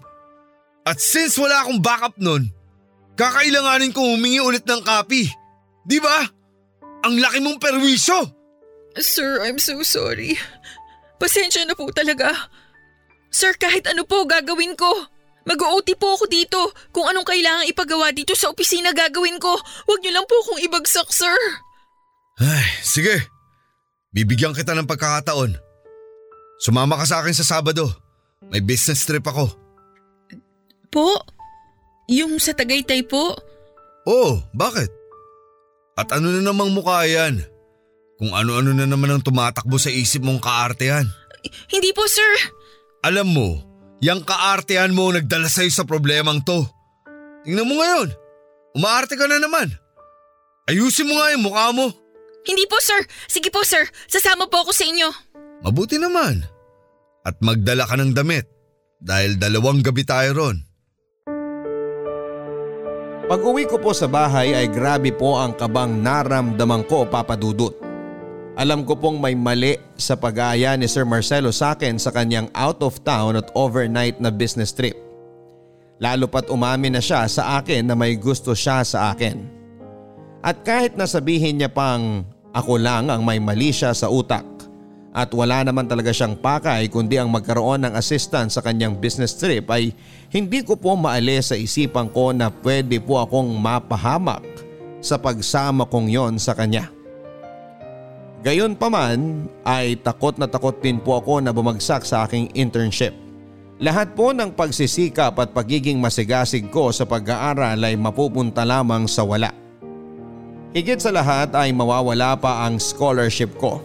[0.88, 2.48] At since wala akong backup nun,
[3.20, 5.28] kakailanganin kong humingi ulit ng copy.
[5.84, 6.24] Di ba?
[7.04, 8.24] Ang laki mong perwisyo.
[8.96, 10.40] Sir, I'm so sorry.
[11.20, 12.32] Pasensya na po talaga.
[13.28, 14.88] Sir, kahit ano po gagawin ko.
[15.44, 16.72] Mag-OT po ako dito.
[16.96, 19.60] Kung anong kailangan ipagawa dito sa opisina gagawin ko.
[19.92, 21.36] Huwag niyo lang po akong ibagsak, sir.
[22.40, 23.28] Ay, sige.
[24.16, 25.52] Bibigyan kita ng pagkakataon.
[26.64, 27.92] Sumama ka sa akin sa Sabado.
[28.48, 29.67] May business trip ako.
[30.92, 31.20] Po?
[32.08, 33.36] Yung sa Tagaytay po?
[34.08, 34.88] Oo, bakit?
[36.00, 37.44] At ano na namang mukha yan?
[38.18, 41.06] Kung ano-ano na naman ang tumatakbo sa isip mong kaartehan.
[41.70, 42.54] Hindi po, sir.
[43.06, 43.50] Alam mo,
[44.02, 46.66] yung kaartehan mo nagdala sa'yo sa problemang to.
[47.46, 48.10] Tingnan mo ngayon,
[48.74, 49.70] umaarte ka na naman.
[50.68, 51.94] Ayusin mo nga yung mukha mo.
[52.48, 53.00] Hindi po, sir.
[53.28, 53.88] Sige po, sir.
[54.08, 55.08] Sasama po ako sa inyo.
[55.64, 56.44] Mabuti naman.
[57.28, 58.48] At magdala ka ng damit
[59.04, 60.67] dahil dalawang gabi tayo ron.
[63.28, 67.76] Pag uwi ko po sa bahay ay grabe po ang kabang naramdaman ko papadudot.
[68.56, 72.80] Alam ko pong may mali sa pag-aaya ni Sir Marcelo sa akin sa kanyang out
[72.80, 74.96] of town at overnight na business trip.
[76.00, 79.44] Lalo pat umamin na siya sa akin na may gusto siya sa akin.
[80.40, 82.24] At kahit nasabihin niya pang
[82.56, 84.57] ako lang ang may mali siya sa utak
[85.18, 89.66] at wala naman talaga siyang pakay kundi ang magkaroon ng assistant sa kanyang business trip
[89.74, 89.90] ay
[90.30, 94.46] hindi ko po maalis sa isipan ko na pwede po akong mapahamak
[95.02, 96.94] sa pagsama kong yon sa kanya.
[98.46, 103.18] Gayon pa man ay takot na takot din po ako na bumagsak sa aking internship.
[103.82, 109.50] Lahat po ng pagsisikap at pagiging masigasig ko sa pag-aaral ay mapupunta lamang sa wala.
[110.78, 113.82] Higit sa lahat ay mawawala pa ang scholarship ko.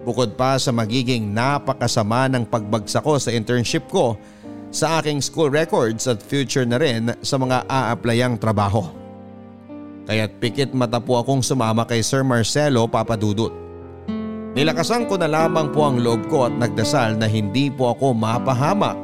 [0.00, 4.16] Bukod pa sa magiging napakasama ng pagbagsak ko sa internship ko
[4.70, 8.86] sa aking school records at future na rin sa mga a-applyang trabaho.
[10.08, 13.52] Kaya't pikit mata po akong sumama kay Sir Marcelo Papadudut.
[14.56, 18.98] Nilakasan ko na lamang po ang loob ko at nagdasal na hindi po ako mapahamak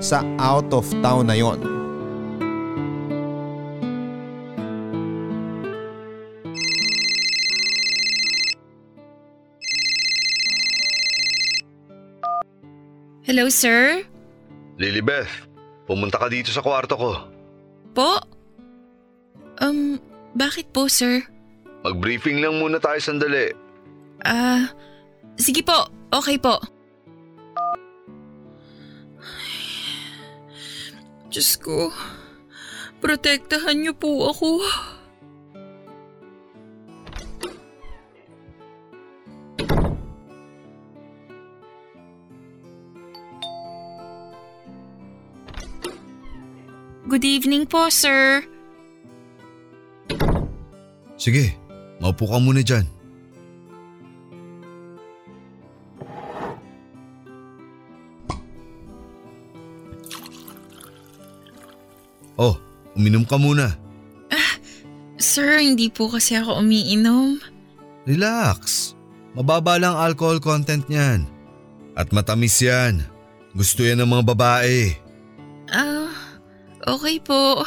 [0.00, 1.77] sa out of town na yon.
[13.28, 14.08] Hello, sir?
[14.80, 15.28] Lilibeth,
[15.84, 17.12] pumunta ka dito sa kwarto ko.
[17.92, 18.24] Po?
[19.60, 20.00] Um,
[20.32, 21.28] bakit po, sir?
[21.84, 23.52] Mag-briefing lang muna tayo sandali.
[24.24, 24.72] Ah,
[25.36, 25.92] sige po.
[26.08, 26.56] Okay po.
[31.28, 31.92] Diyos ko,
[33.04, 34.64] protektahan niyo po ako.
[47.08, 48.44] Good evening po, sir.
[51.16, 51.56] Sige,
[52.04, 52.84] maupo ka muna dyan.
[62.36, 62.60] Oh,
[62.92, 63.72] uminom ka muna.
[65.16, 67.40] Sir, hindi po kasi ako umiinom.
[68.04, 68.92] Relax.
[69.32, 71.24] Mababa lang alcohol content niyan.
[71.96, 73.00] At matamis yan.
[73.56, 75.07] Gusto yan ng mga babae.
[76.88, 77.60] Okay po.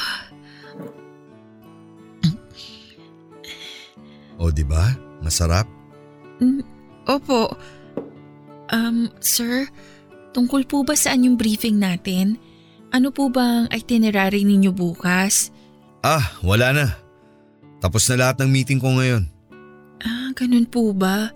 [4.42, 4.98] O, di ba?
[5.22, 5.70] Masarap?
[6.42, 6.66] Mm,
[7.06, 7.54] Opo.
[8.74, 9.70] Um, sir,
[10.34, 12.42] tungkol po ba saan yung briefing natin?
[12.90, 15.54] Ano po bang itinerary ninyo bukas?
[16.02, 16.88] Ah, wala na.
[17.78, 19.30] Tapos na lahat ng meeting ko ngayon.
[20.02, 21.30] Ah, ganun po ba?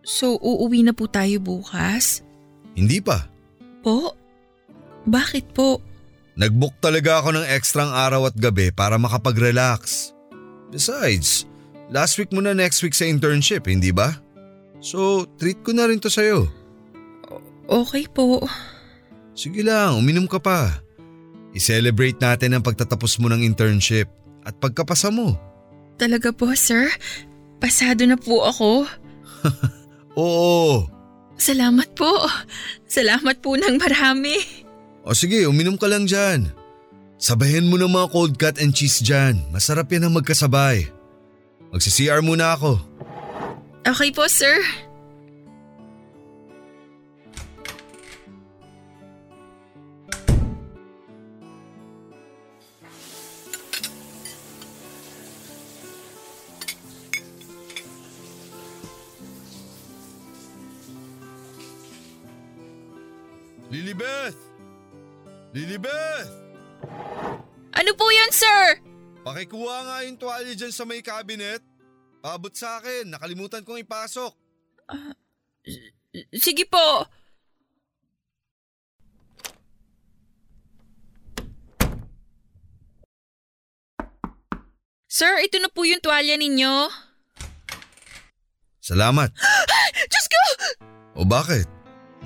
[0.00, 2.24] So, uuwi na po tayo bukas?
[2.72, 3.28] Hindi pa.
[3.84, 4.16] Po?
[5.04, 5.84] Bakit po?
[6.38, 10.14] Nagbook talaga ako ng ekstrang araw at gabi para makapag-relax.
[10.70, 11.50] Besides,
[11.90, 14.14] last week mo na next week sa internship, hindi ba?
[14.78, 16.46] So, treat ko na rin to sa'yo.
[17.66, 18.46] Okay po.
[19.34, 20.78] Sige lang, uminom ka pa.
[21.58, 24.06] I-celebrate natin ang pagtatapos mo ng internship
[24.46, 25.34] at pagkapasa mo.
[25.98, 26.86] Talaga po, sir?
[27.58, 28.86] Pasado na po ako.
[30.22, 30.86] Oo.
[31.34, 32.14] Salamat po.
[32.86, 34.67] Salamat po ng marami.
[35.08, 36.52] O sige, uminom ka lang dyan.
[37.16, 39.40] Sabayan mo ng mga cold cut and cheese dyan.
[39.48, 40.84] Masarap yan ang magkasabay.
[41.72, 42.76] Magsi-CR muna ako.
[43.88, 44.60] Okay po, sir.
[63.72, 64.47] Lilibeth!
[65.58, 66.30] Lilibeth!
[67.74, 68.78] Ano po yan, sir?
[69.26, 71.58] Pakikuha nga yung tuwalya dyan sa may cabinet.
[72.22, 74.30] Paabot sa akin, nakalimutan kong ipasok.
[74.86, 75.10] Uh,
[76.38, 77.10] sige po.
[85.10, 86.86] Sir, ito na po yung tuwalya ninyo.
[88.78, 89.34] Salamat.
[90.10, 90.42] Diyos ko!
[91.18, 91.66] O bakit?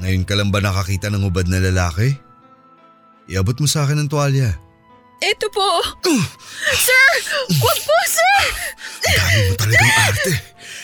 [0.04, 2.31] Ngayon ka lang ba nakakita ng ubad na lalaki?
[3.30, 4.58] Iabot mo sa akin ang tuwalya.
[5.22, 5.68] Ito po.
[6.74, 7.08] sir!
[7.62, 8.38] Wag po, sir!
[9.06, 10.32] Dami mo talagang arte.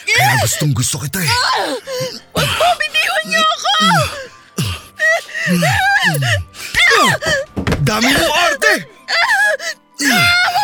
[0.06, 1.30] Kaya gustong gusto kita eh.
[2.32, 3.74] Wag po, bitiwan niyo ako!
[7.82, 8.74] Dami mo arte!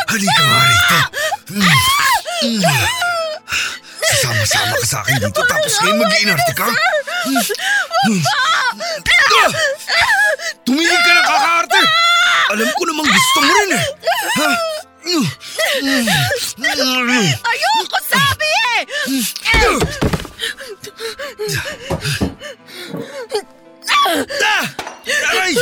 [0.07, 0.99] Halika nga rito.
[4.05, 6.69] Sasama-sama ka sa akin dito tapos ngayon mag-iinarte ka?
[10.63, 11.44] Tumigil ka ng kakaarte!
[12.55, 13.87] Alam ko namang gusto mo rin eh.
[14.39, 14.51] Ha?
[17.51, 18.81] Ayoko sabi eh!
[24.39, 24.65] Ah!
[25.35, 25.53] Aray!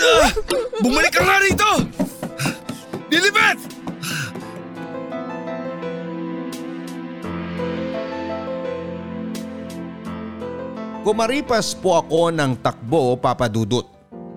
[0.00, 0.32] Ah!
[0.80, 1.70] Bumalik ka nga rito!
[3.12, 3.60] Lilibet!
[11.04, 13.84] Kumaripas po ako ng takbo papadudot.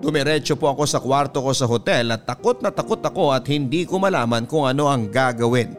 [0.08, 3.84] Dumiretso po ako sa kwarto ko sa hotel at takot na takot ako at hindi
[3.84, 5.76] ko malaman kung ano ang gagawin.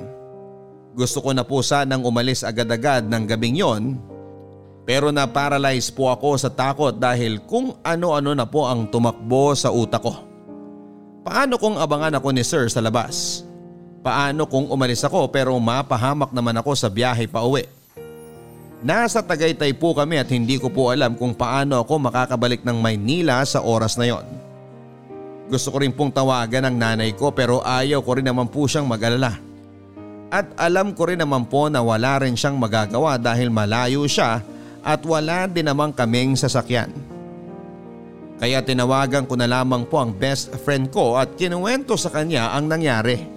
[0.93, 3.97] Gusto ko na po sanang umalis agad-agad ng gabing yon
[4.85, 10.05] pero na-paralyze po ako sa takot dahil kung ano-ano na po ang tumakbo sa utak
[10.05, 10.13] ko.
[11.25, 13.41] Paano kung abangan ako ni Sir sa labas?
[14.05, 17.65] Paano kung umalis ako pero mapahamak naman ako sa biyahe pa uwi?
[18.79, 23.43] Nasa Tagaytay po kami at hindi ko po alam kung paano ako makakabalik ng Maynila
[23.43, 24.23] sa oras na yon.
[25.51, 28.87] Gusto ko rin pong tawagan ang nanay ko pero ayaw ko rin naman po siyang
[28.87, 29.35] mag-alala.
[30.31, 34.39] At alam ko rin naman po na wala rin siyang magagawa dahil malayo siya
[34.79, 36.93] at wala din naman kaming sasakyan.
[38.39, 42.71] Kaya tinawagan ko na lamang po ang best friend ko at kinuwento sa kanya ang
[42.71, 43.27] nangyari.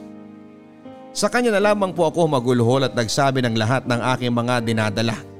[1.10, 5.31] Sa kanya na lamang po ako maguluhol at nagsabi ng lahat ng aking mga dinadala.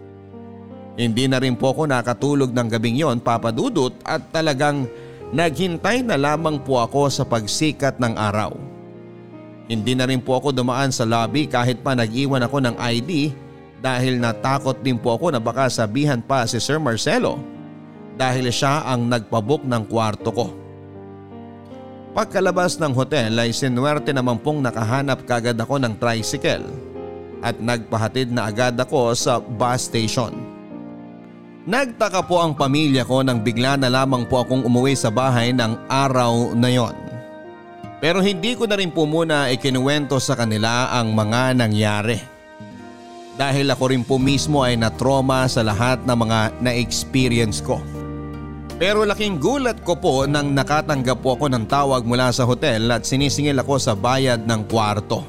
[0.92, 4.84] Hindi na rin po ako nakatulog ng gabing yon papadudot at talagang
[5.32, 8.52] naghintay na lamang po ako sa pagsikat ng araw.
[9.72, 13.32] Hindi na rin po ako dumaan sa lobby kahit pa nag-iwan ako ng ID
[13.80, 17.40] dahil natakot din po ako na baka sabihan pa si Sir Marcelo
[18.20, 20.46] dahil siya ang nagpabook ng kwarto ko.
[22.12, 26.68] Pagkalabas ng hotel ay sinuwerte naman pong nakahanap kagad ako ng tricycle
[27.40, 30.51] at nagpahatid na agad ako sa bus station.
[31.62, 35.86] Nagtaka po ang pamilya ko nang bigla na lamang po akong umuwi sa bahay ng
[35.86, 36.94] araw na yon.
[38.02, 42.18] Pero hindi ko na rin po muna ikinuwento sa kanila ang mga nangyari.
[43.38, 47.78] Dahil ako rin po mismo ay na-trauma sa lahat ng mga na-experience ko.
[48.82, 53.06] Pero laking gulat ko po nang nakatanggap po ako ng tawag mula sa hotel at
[53.06, 55.22] sinisingil ako sa bayad ng kwarto.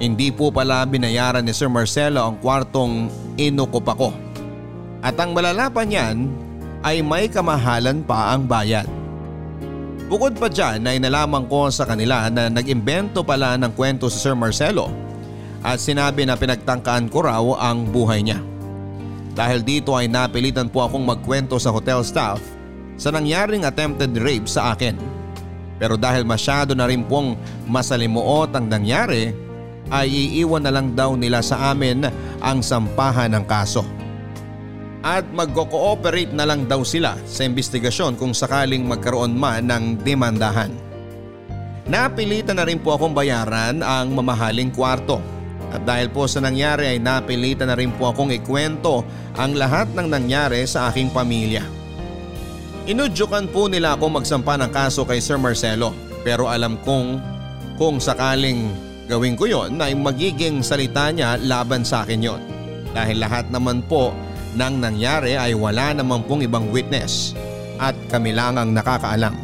[0.00, 4.27] Hindi po pala binayaran ni Sir Marcelo ang kwartong inukup ako.
[4.98, 6.26] At ang malala pa niyan
[6.82, 8.86] ay may kamahalan pa ang bayad.
[10.08, 14.32] Bukod pa dyan ay nalaman ko sa kanila na nag-imbento pala ng kwento si Sir
[14.32, 14.88] Marcelo
[15.60, 18.40] at sinabi na pinagtangkaan ko raw ang buhay niya.
[19.36, 22.40] Dahil dito ay napilitan po akong magkwento sa hotel staff
[22.98, 24.96] sa nangyaring attempted rape sa akin.
[25.78, 29.30] Pero dahil masyado na rin pong masalimuot ang nangyari
[29.92, 32.02] ay iiwan na lang daw nila sa amin
[32.42, 33.97] ang sampahan ng kaso
[35.02, 40.74] at magko-cooperate na lang daw sila sa investigasyon kung sakaling magkaroon man ng demandahan.
[41.88, 45.22] Napilitan na rin po akong bayaran ang mamahaling kwarto
[45.72, 49.04] at dahil po sa nangyari ay napilitan na rin po akong ikwento
[49.36, 51.64] ang lahat ng nangyari sa aking pamilya.
[52.88, 55.92] Inudyukan po nila ako magsampa ng kaso kay Sir Marcelo
[56.24, 57.20] pero alam kong
[57.76, 58.72] kung sakaling
[59.08, 62.42] gawin ko yon ay magiging salita niya laban sa akin yon.
[62.92, 64.12] Dahil lahat naman po
[64.56, 67.36] nang nangyari ay wala naman pong ibang witness
[67.82, 69.34] at kami lang ang nakakaalam.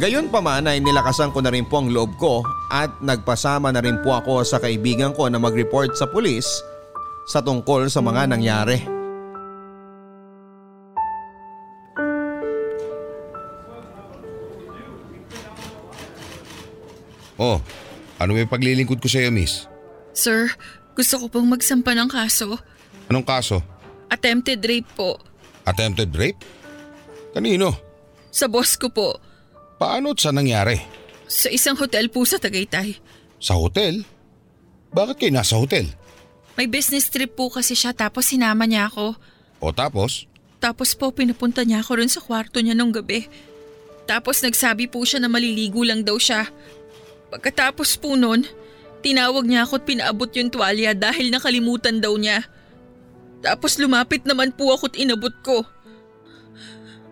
[0.00, 2.40] Gayon pa man ay nilakasan ko na rin po ang loob ko
[2.72, 6.46] at nagpasama na rin po ako sa kaibigan ko na mag-report sa pulis
[7.28, 8.80] sa tungkol sa mga nangyari.
[17.40, 17.56] Oh,
[18.20, 19.64] ano may paglilingkod ko sa iyo, miss?
[20.12, 20.52] Sir,
[20.92, 22.60] gusto ko pong magsampa ng kaso.
[23.08, 23.64] Anong kaso?
[24.10, 25.16] Attempted rape po.
[25.64, 26.42] Attempted rape?
[27.32, 27.74] Kanino?
[28.34, 29.16] Sa boss ko po.
[29.78, 30.76] Paano at saan nangyari?
[31.30, 32.98] Sa isang hotel po sa Tagaytay.
[33.38, 34.02] Sa hotel?
[34.90, 35.86] Bakit kayo nasa hotel?
[36.58, 39.14] May business trip po kasi siya tapos sinama niya ako.
[39.62, 40.26] O tapos?
[40.58, 43.30] Tapos po pinapunta niya ako rin sa kwarto niya nung gabi.
[44.04, 46.50] Tapos nagsabi po siya na maliligo lang daw siya.
[47.30, 48.42] Pagkatapos po nun,
[49.00, 52.44] Tinawag niya ako at pinaabot yung tuwalya dahil nakalimutan daw niya.
[53.40, 55.64] Tapos lumapit naman po ako at inabot ko.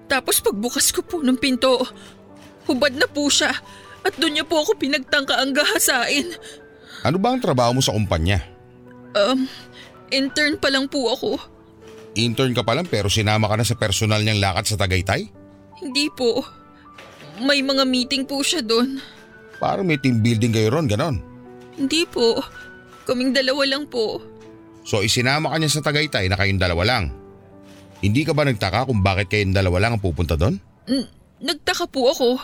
[0.09, 1.85] Tapos pagbukas ko po ng pinto,
[2.69, 3.53] hubad na po siya
[4.05, 6.33] at doon niya po ako pinagtangka ang gahasain.
[7.05, 8.41] Ano ba ang trabaho mo sa kumpanya?
[9.17, 9.49] Um,
[10.13, 11.31] intern pa lang po ako.
[12.17, 15.29] Intern ka pa lang pero sinama ka na sa personal niyang lakad sa Tagaytay?
[15.81, 16.45] Hindi po.
[17.39, 18.99] May mga meeting po siya doon.
[19.63, 21.23] Parang may team building kayo ron, ganon.
[21.79, 22.43] Hindi po.
[23.07, 24.19] Kaming dalawa lang po.
[24.89, 27.13] So isinama ka niya sa Tagaytay na kayong dalawa lang.
[28.01, 30.57] Hindi ka ba nagtaka kung bakit kayong dalawa lang ang pupunta doon?
[30.89, 31.11] N-
[31.45, 32.41] nagtaka po ako.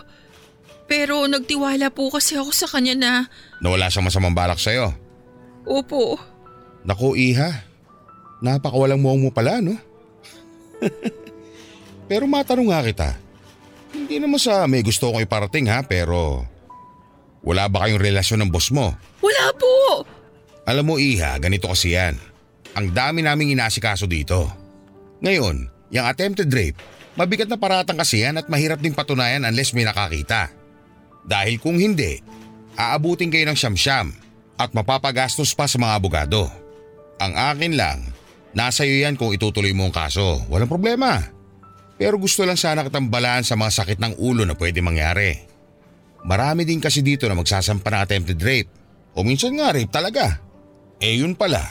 [0.84, 3.12] Pero nagtiwala po kasi ako sa kanya na,
[3.64, 4.92] Na wala siyang masamang balak sa'yo?
[5.64, 6.20] opo,
[6.84, 7.64] Naku iha,
[8.44, 9.72] napakawalang muwang mo pala no?
[12.10, 13.08] pero matanong nga kita,
[13.96, 16.44] hindi naman sa may gusto kong iparating ha pero
[17.40, 18.92] wala ba kayong relasyon ng boss mo?
[19.24, 20.04] wala po.
[20.68, 22.20] Alam mo Iha, ganito kasi yan.
[22.74, 24.50] Ang dami naming inasikaso dito.
[25.22, 26.78] Ngayon, yung attempted rape,
[27.14, 30.50] mabigat na paratang kasi yan at mahirap din patunayan unless may nakakita.
[31.22, 32.18] Dahil kung hindi,
[32.74, 34.10] aabutin kayo ng siyam-siyam
[34.58, 36.50] at mapapagastos pa sa mga abogado.
[37.22, 37.98] Ang akin lang,
[38.52, 40.42] nasa iyo yan kung itutuloy mo ang kaso.
[40.50, 41.22] Walang problema.
[41.94, 45.38] Pero gusto lang sana kitang balaan sa mga sakit ng ulo na pwede mangyari.
[46.26, 48.70] Marami din kasi dito na magsasampa ng attempted rape.
[49.14, 50.42] O minsan nga rape talaga.
[50.98, 51.62] Eh yun pala,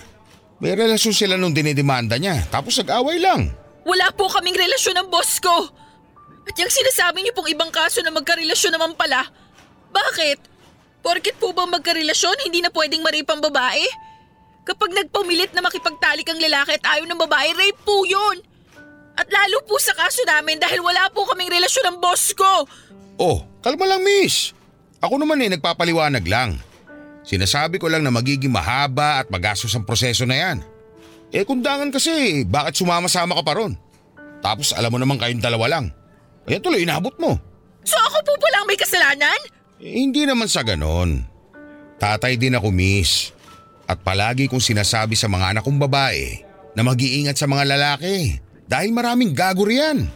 [0.62, 3.54] may relasyon sila nung dinidemanda niya tapos nag-away lang.
[3.84, 5.70] Wala po kaming relasyon ng boss ko.
[6.44, 9.28] At yung sinasabi niyo pong ibang kaso na magkarelasyon naman pala,
[9.92, 10.40] bakit?
[11.04, 13.84] Porket po bang magkarelasyon, hindi na pwedeng ma-rape ang babae?
[14.64, 18.40] Kapag nagpumilit na makipagtalik ang lalaki at ayaw ng babae, rape po yun.
[19.14, 22.66] At lalo po sa kaso namin dahil wala po kaming relasyon ng boss ko.
[23.20, 24.56] Oh, kalma lang miss.
[25.04, 26.58] Ako naman eh nagpapaliwanag lang.
[27.24, 30.58] Sinasabi ko lang na magiging mahaba at magastos ang proseso na yan.
[31.34, 33.74] Eh kundangan kasi, bakit sumama-sama ka pa ron?
[34.44, 35.86] Tapos alam mo naman kayong dalawa lang.
[36.44, 37.40] Kaya tuloy inabot mo.
[37.88, 39.40] So ako po palang may kasalanan?
[39.80, 41.24] Eh, hindi naman sa ganon.
[41.98, 43.32] Tatay din ako miss.
[43.88, 46.44] At palagi kong sinasabi sa mga anak kong babae
[46.76, 50.08] na mag-iingat sa mga lalaki dahil maraming gago riyan.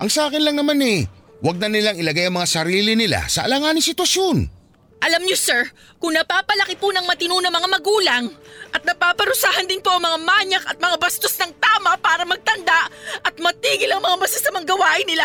[0.00, 1.04] Ang sa akin lang naman eh,
[1.44, 4.59] wag na nilang ilagay ang mga sarili nila sa alanganing sitwasyon.
[5.00, 5.64] Alam niyo sir,
[5.96, 8.28] kung napapalaki po ng matino na mga magulang
[8.68, 12.84] at napaparusahan din po ang mga manyak at mga bastos ng tama para magtanda
[13.24, 15.24] at matigil ang mga masasamang gawain nila,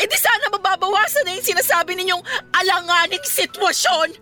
[0.00, 2.24] eh di sana mababawasan na yung sinasabi ninyong
[2.56, 4.16] alanganing sitwasyon.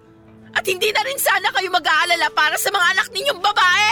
[0.55, 3.91] At hindi na rin sana kayo mag-aalala para sa mga anak ninyong babae.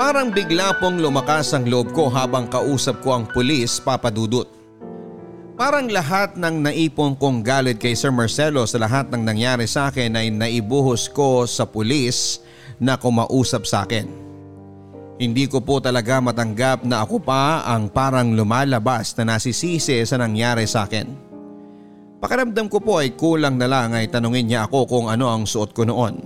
[0.00, 4.59] Parang bigla pong lumakas ang loob ko habang kausap ko ang pulis papadudot.
[5.60, 10.16] Parang lahat ng naipon kong galit kay Sir Marcelo sa lahat ng nangyari sa akin
[10.16, 12.40] ay naibuhos ko sa pulis
[12.80, 14.08] na kumausap sa akin.
[15.20, 20.64] Hindi ko po talaga matanggap na ako pa ang parang lumalabas na nasisisi sa nangyari
[20.64, 21.12] sa akin.
[22.24, 25.76] Pakiramdam ko po ay kulang na lang ay tanungin niya ako kung ano ang suot
[25.76, 26.24] ko noon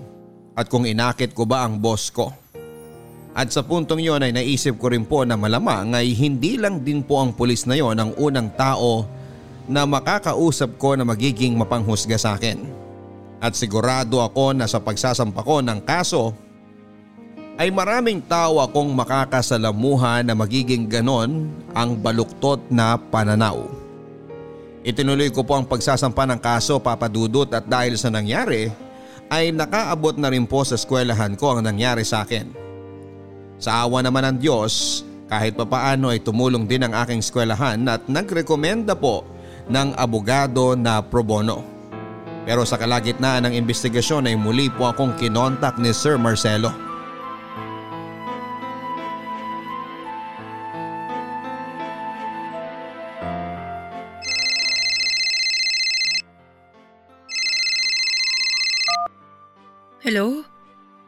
[0.55, 2.31] at kung inakit ko ba ang boss ko.
[3.35, 7.03] At sa puntong yon ay naisip ko rin po na malamang ay hindi lang din
[7.03, 9.24] po ang pulis na yon ang unang tao
[9.65, 12.61] na makakausap ko na magiging mapanghusga sa akin.
[13.41, 16.33] At sigurado ako na sa pagsasampa ko ng kaso
[17.55, 23.69] ay maraming tao akong makakasalamuhan na magiging ganon ang baluktot na pananaw.
[24.85, 28.69] Itinuloy ko po ang pagsasampa ng kaso papadudot at dahil sa nangyari
[29.33, 32.53] ay nakaabot na rin po sa eskwelahan ko ang nangyari sa akin.
[33.57, 35.01] Sa awa naman ng Diyos,
[35.31, 39.25] kahit papaano ay tumulong din ang aking eskwelahan at nagrekomenda po
[39.69, 41.65] ng abogado na pro bono.
[42.45, 46.73] Pero sa kalagitnaan ng investigasyon ay muli po akong kinontak ni Sir Marcelo.
[60.05, 60.45] Hello?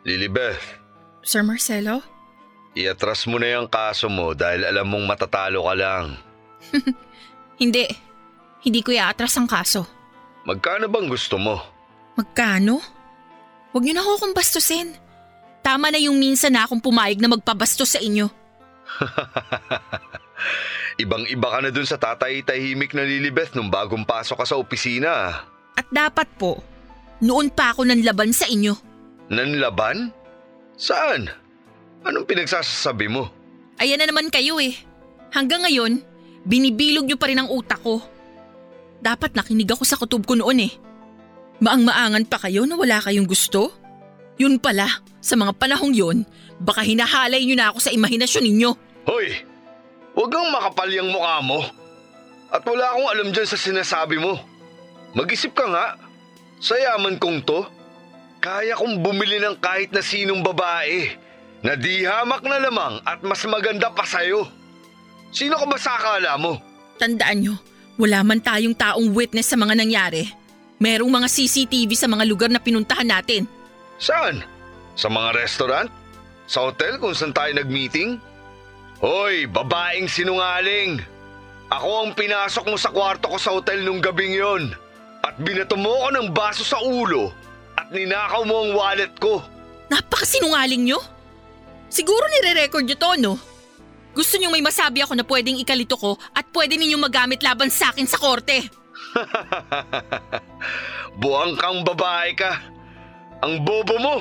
[0.09, 0.81] Lilibeth,
[1.21, 2.01] Sir Marcelo?
[2.77, 6.05] iatras mo na yung kaso mo dahil alam mong matatalo ka lang.
[7.63, 8.06] Hindi.
[8.63, 9.85] Hindi ko iatras ang kaso.
[10.47, 11.59] Magkano bang gusto mo?
[12.15, 12.79] Magkano?
[13.75, 14.89] Huwag niyo na ako akong bastusin.
[15.61, 18.31] Tama na yung minsan na akong pumayag na magpabastos sa inyo.
[21.03, 25.45] Ibang-iba ka na dun sa tatay-tahimik na Lilibeth nung bagong pasok ka sa opisina.
[25.77, 26.63] At dapat po,
[27.21, 28.73] noon pa ako nanlaban sa inyo.
[29.29, 30.15] Nanlaban?
[30.79, 31.29] Saan?
[32.07, 33.29] Anong pinagsasabi mo?
[33.77, 34.73] Ayan na naman kayo eh.
[35.35, 36.01] Hanggang ngayon,
[36.47, 38.01] binibilog niyo pa rin ang utak ko.
[39.01, 40.73] Dapat nakinig ako sa kutub ko noon eh.
[41.61, 43.73] Maang-maangan pa kayo na wala kayong gusto?
[44.37, 44.89] Yun pala,
[45.25, 46.19] sa mga panahong yun,
[46.61, 48.71] baka hinahalay niyo na ako sa imahinasyon ninyo.
[49.09, 49.33] Hoy,
[50.13, 51.65] huwag kang makapal yung mukha mo.
[52.53, 54.37] At wala akong alam dyan sa sinasabi mo.
[55.17, 55.97] Mag-isip ka nga,
[56.61, 57.65] sa yaman kong to,
[58.41, 61.17] kaya kong bumili ng kahit na sinong babae
[61.65, 64.45] na di hamak na lamang at mas maganda pa sa'yo.
[65.33, 66.61] Sino ka ba sa akala mo?
[67.01, 67.55] Tandaan nyo,
[67.97, 70.29] wala man tayong taong witness sa mga nangyari.
[70.77, 73.49] Merong mga CCTV sa mga lugar na pinuntahan natin.
[73.97, 74.45] Saan?
[74.93, 75.89] Sa mga restaurant?
[76.45, 78.21] Sa hotel kung saan tayo nag-meeting?
[79.01, 81.01] Hoy, babaeng sinungaling!
[81.67, 84.71] Ako ang pinasok mo sa kwarto ko sa hotel nung gabing yon.
[85.27, 87.35] At binato mo ko ng baso sa ulo
[87.75, 89.43] at ninakaw mo ang wallet ko.
[89.91, 91.03] Napakasinungaling nyo.
[91.91, 93.35] Siguro nire-record nyo to, no?
[94.17, 97.93] Gusto nyo may masabi ako na pwedeng ikalito ko at pwede ninyong magamit laban sa
[97.93, 98.65] akin sa korte.
[101.21, 102.65] Buang kang babae ka.
[103.45, 104.17] Ang bobo mo.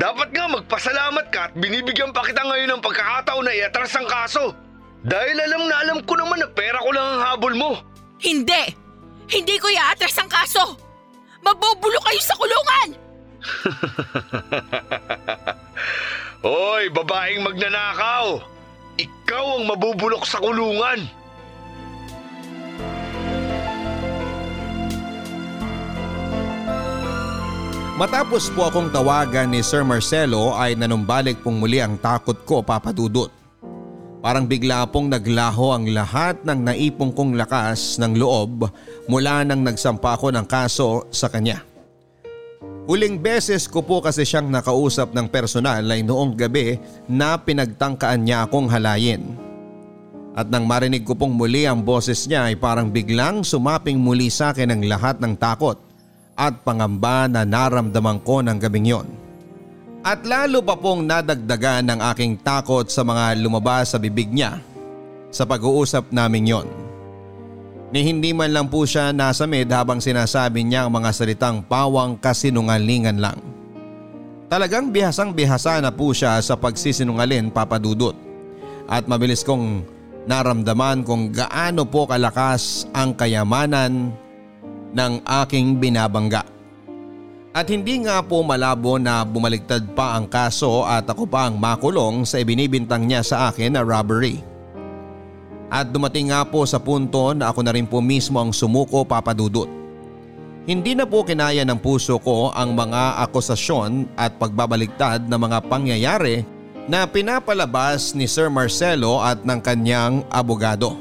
[0.00, 4.56] Dapat nga magpasalamat ka at binibigyan pa kita ngayon ng pagkakataon na iatras ang kaso.
[5.04, 7.84] Dahil alam na alam ko naman na pera ko lang ang habol mo.
[8.16, 8.72] Hindi!
[9.28, 10.72] Hindi ko iaatras ang kaso!
[11.44, 12.88] Mabubulo kayo sa kulungan!
[16.48, 18.56] Hoy, babaeng magnanakaw!
[19.28, 21.04] Ikaw ang mabubulok sa kulungan!
[28.00, 33.28] Matapos po akong tawagan ni Sir Marcelo ay nanumbalik pong muli ang takot ko papadudot.
[34.24, 38.64] Parang bigla pong naglaho ang lahat ng naipong kong lakas ng loob
[39.12, 41.67] mula nang nagsampa ko ng kaso sa kanya.
[42.88, 48.48] Huling beses ko po kasi siyang nakausap ng personal ay noong gabi na pinagtangkaan niya
[48.48, 49.36] akong halayin.
[50.32, 54.56] At nang marinig ko pong muli ang boses niya ay parang biglang sumaping muli sa
[54.56, 55.76] akin ang lahat ng takot
[56.32, 59.08] at pangamba na naramdaman ko ng gabing yon.
[60.00, 64.64] At lalo pa pong nadagdagan ng aking takot sa mga lumabas sa bibig niya
[65.28, 66.87] sa pag-uusap namin yon.
[67.88, 72.20] Ni hindi man lang po siya nasa med habang sinasabi niya ang mga salitang pawang
[72.20, 73.40] kasinungalingan lang.
[74.52, 78.12] Talagang bihasang bihasa na po siya sa pagsisinungalin papadudot.
[78.88, 79.84] At mabilis kong
[80.28, 84.12] naramdaman kung gaano po kalakas ang kayamanan
[84.92, 85.12] ng
[85.44, 86.44] aking binabangga.
[87.56, 92.28] At hindi nga po malabo na bumaligtad pa ang kaso at ako pa ang makulong
[92.28, 94.57] sa ibinibintang niya sa akin na robbery.
[95.68, 99.68] At dumating nga po sa punto na ako na rin po mismo ang sumuko papadudot.
[100.68, 106.44] Hindi na po kinaya ng puso ko ang mga akusasyon at pagbabaligtad na mga pangyayari
[106.88, 110.96] na pinapalabas ni Sir Marcelo at ng kanyang abogado.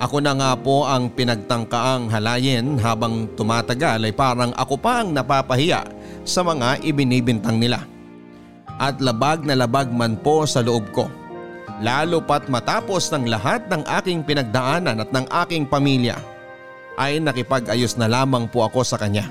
[0.00, 5.84] Ako na nga po ang pinagtangkaang halayin habang tumatagal ay parang ako pa ang napapahiya
[6.24, 7.84] sa mga ibinibintang nila.
[8.80, 11.06] At labag na labag man po sa loob ko.
[11.80, 16.20] Lalo pat matapos ng lahat ng aking pinagdaanan at ng aking pamilya
[17.00, 19.24] ay nakipag-ayos na lamang po ako sa kanya.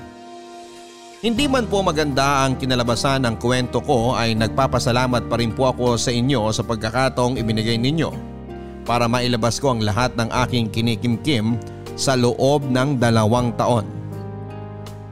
[1.22, 5.94] Hindi man po maganda ang kinalabasan ng kwento ko ay nagpapasalamat pa rin po ako
[5.94, 8.10] sa inyo sa pagkakataong ibinigay ninyo
[8.82, 11.54] para mailabas ko ang lahat ng aking kinikimkim
[11.94, 13.86] sa loob ng dalawang taon.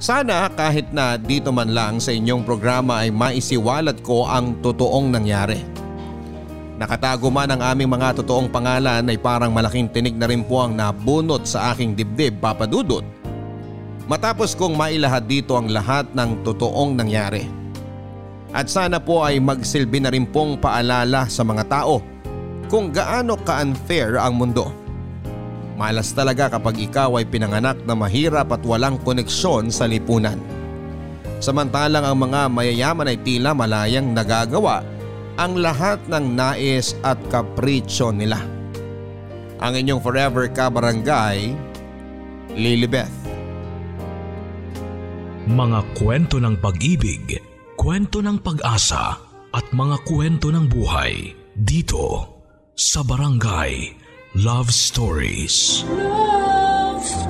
[0.03, 5.63] Sana kahit na dito man lang sa inyong programa ay maisiwalat ko ang totoong nangyari.
[6.81, 10.73] Nakatago man ang aming mga totoong pangalan ay parang malaking tinig na rin po ang
[10.73, 13.05] nabunot sa aking dibdib papadudot.
[14.09, 17.45] Matapos kong mailahad dito ang lahat ng totoong nangyari.
[18.57, 22.01] At sana po ay magsilbi na rin pong paalala sa mga tao
[22.73, 24.73] kung gaano ka-unfair ang mundo.
[25.77, 30.41] Malas talaga kapag ikaw ay pinanganak na mahirap at walang koneksyon sa lipunan.
[31.45, 34.81] Samantalang ang mga mayayaman ay tila malayang nagagawa
[35.41, 38.45] ang lahat ng nais at kapritsyo nila.
[39.65, 41.57] Ang inyong forever ka-barangay,
[42.53, 43.17] Lilibeth.
[45.49, 47.41] Mga kwento ng pag-ibig,
[47.81, 49.17] kwento ng pag-asa
[49.51, 52.29] at mga kwento ng buhay dito
[52.77, 53.97] sa Barangay
[54.37, 55.89] Love Stories.
[55.89, 57.30] Love Stories.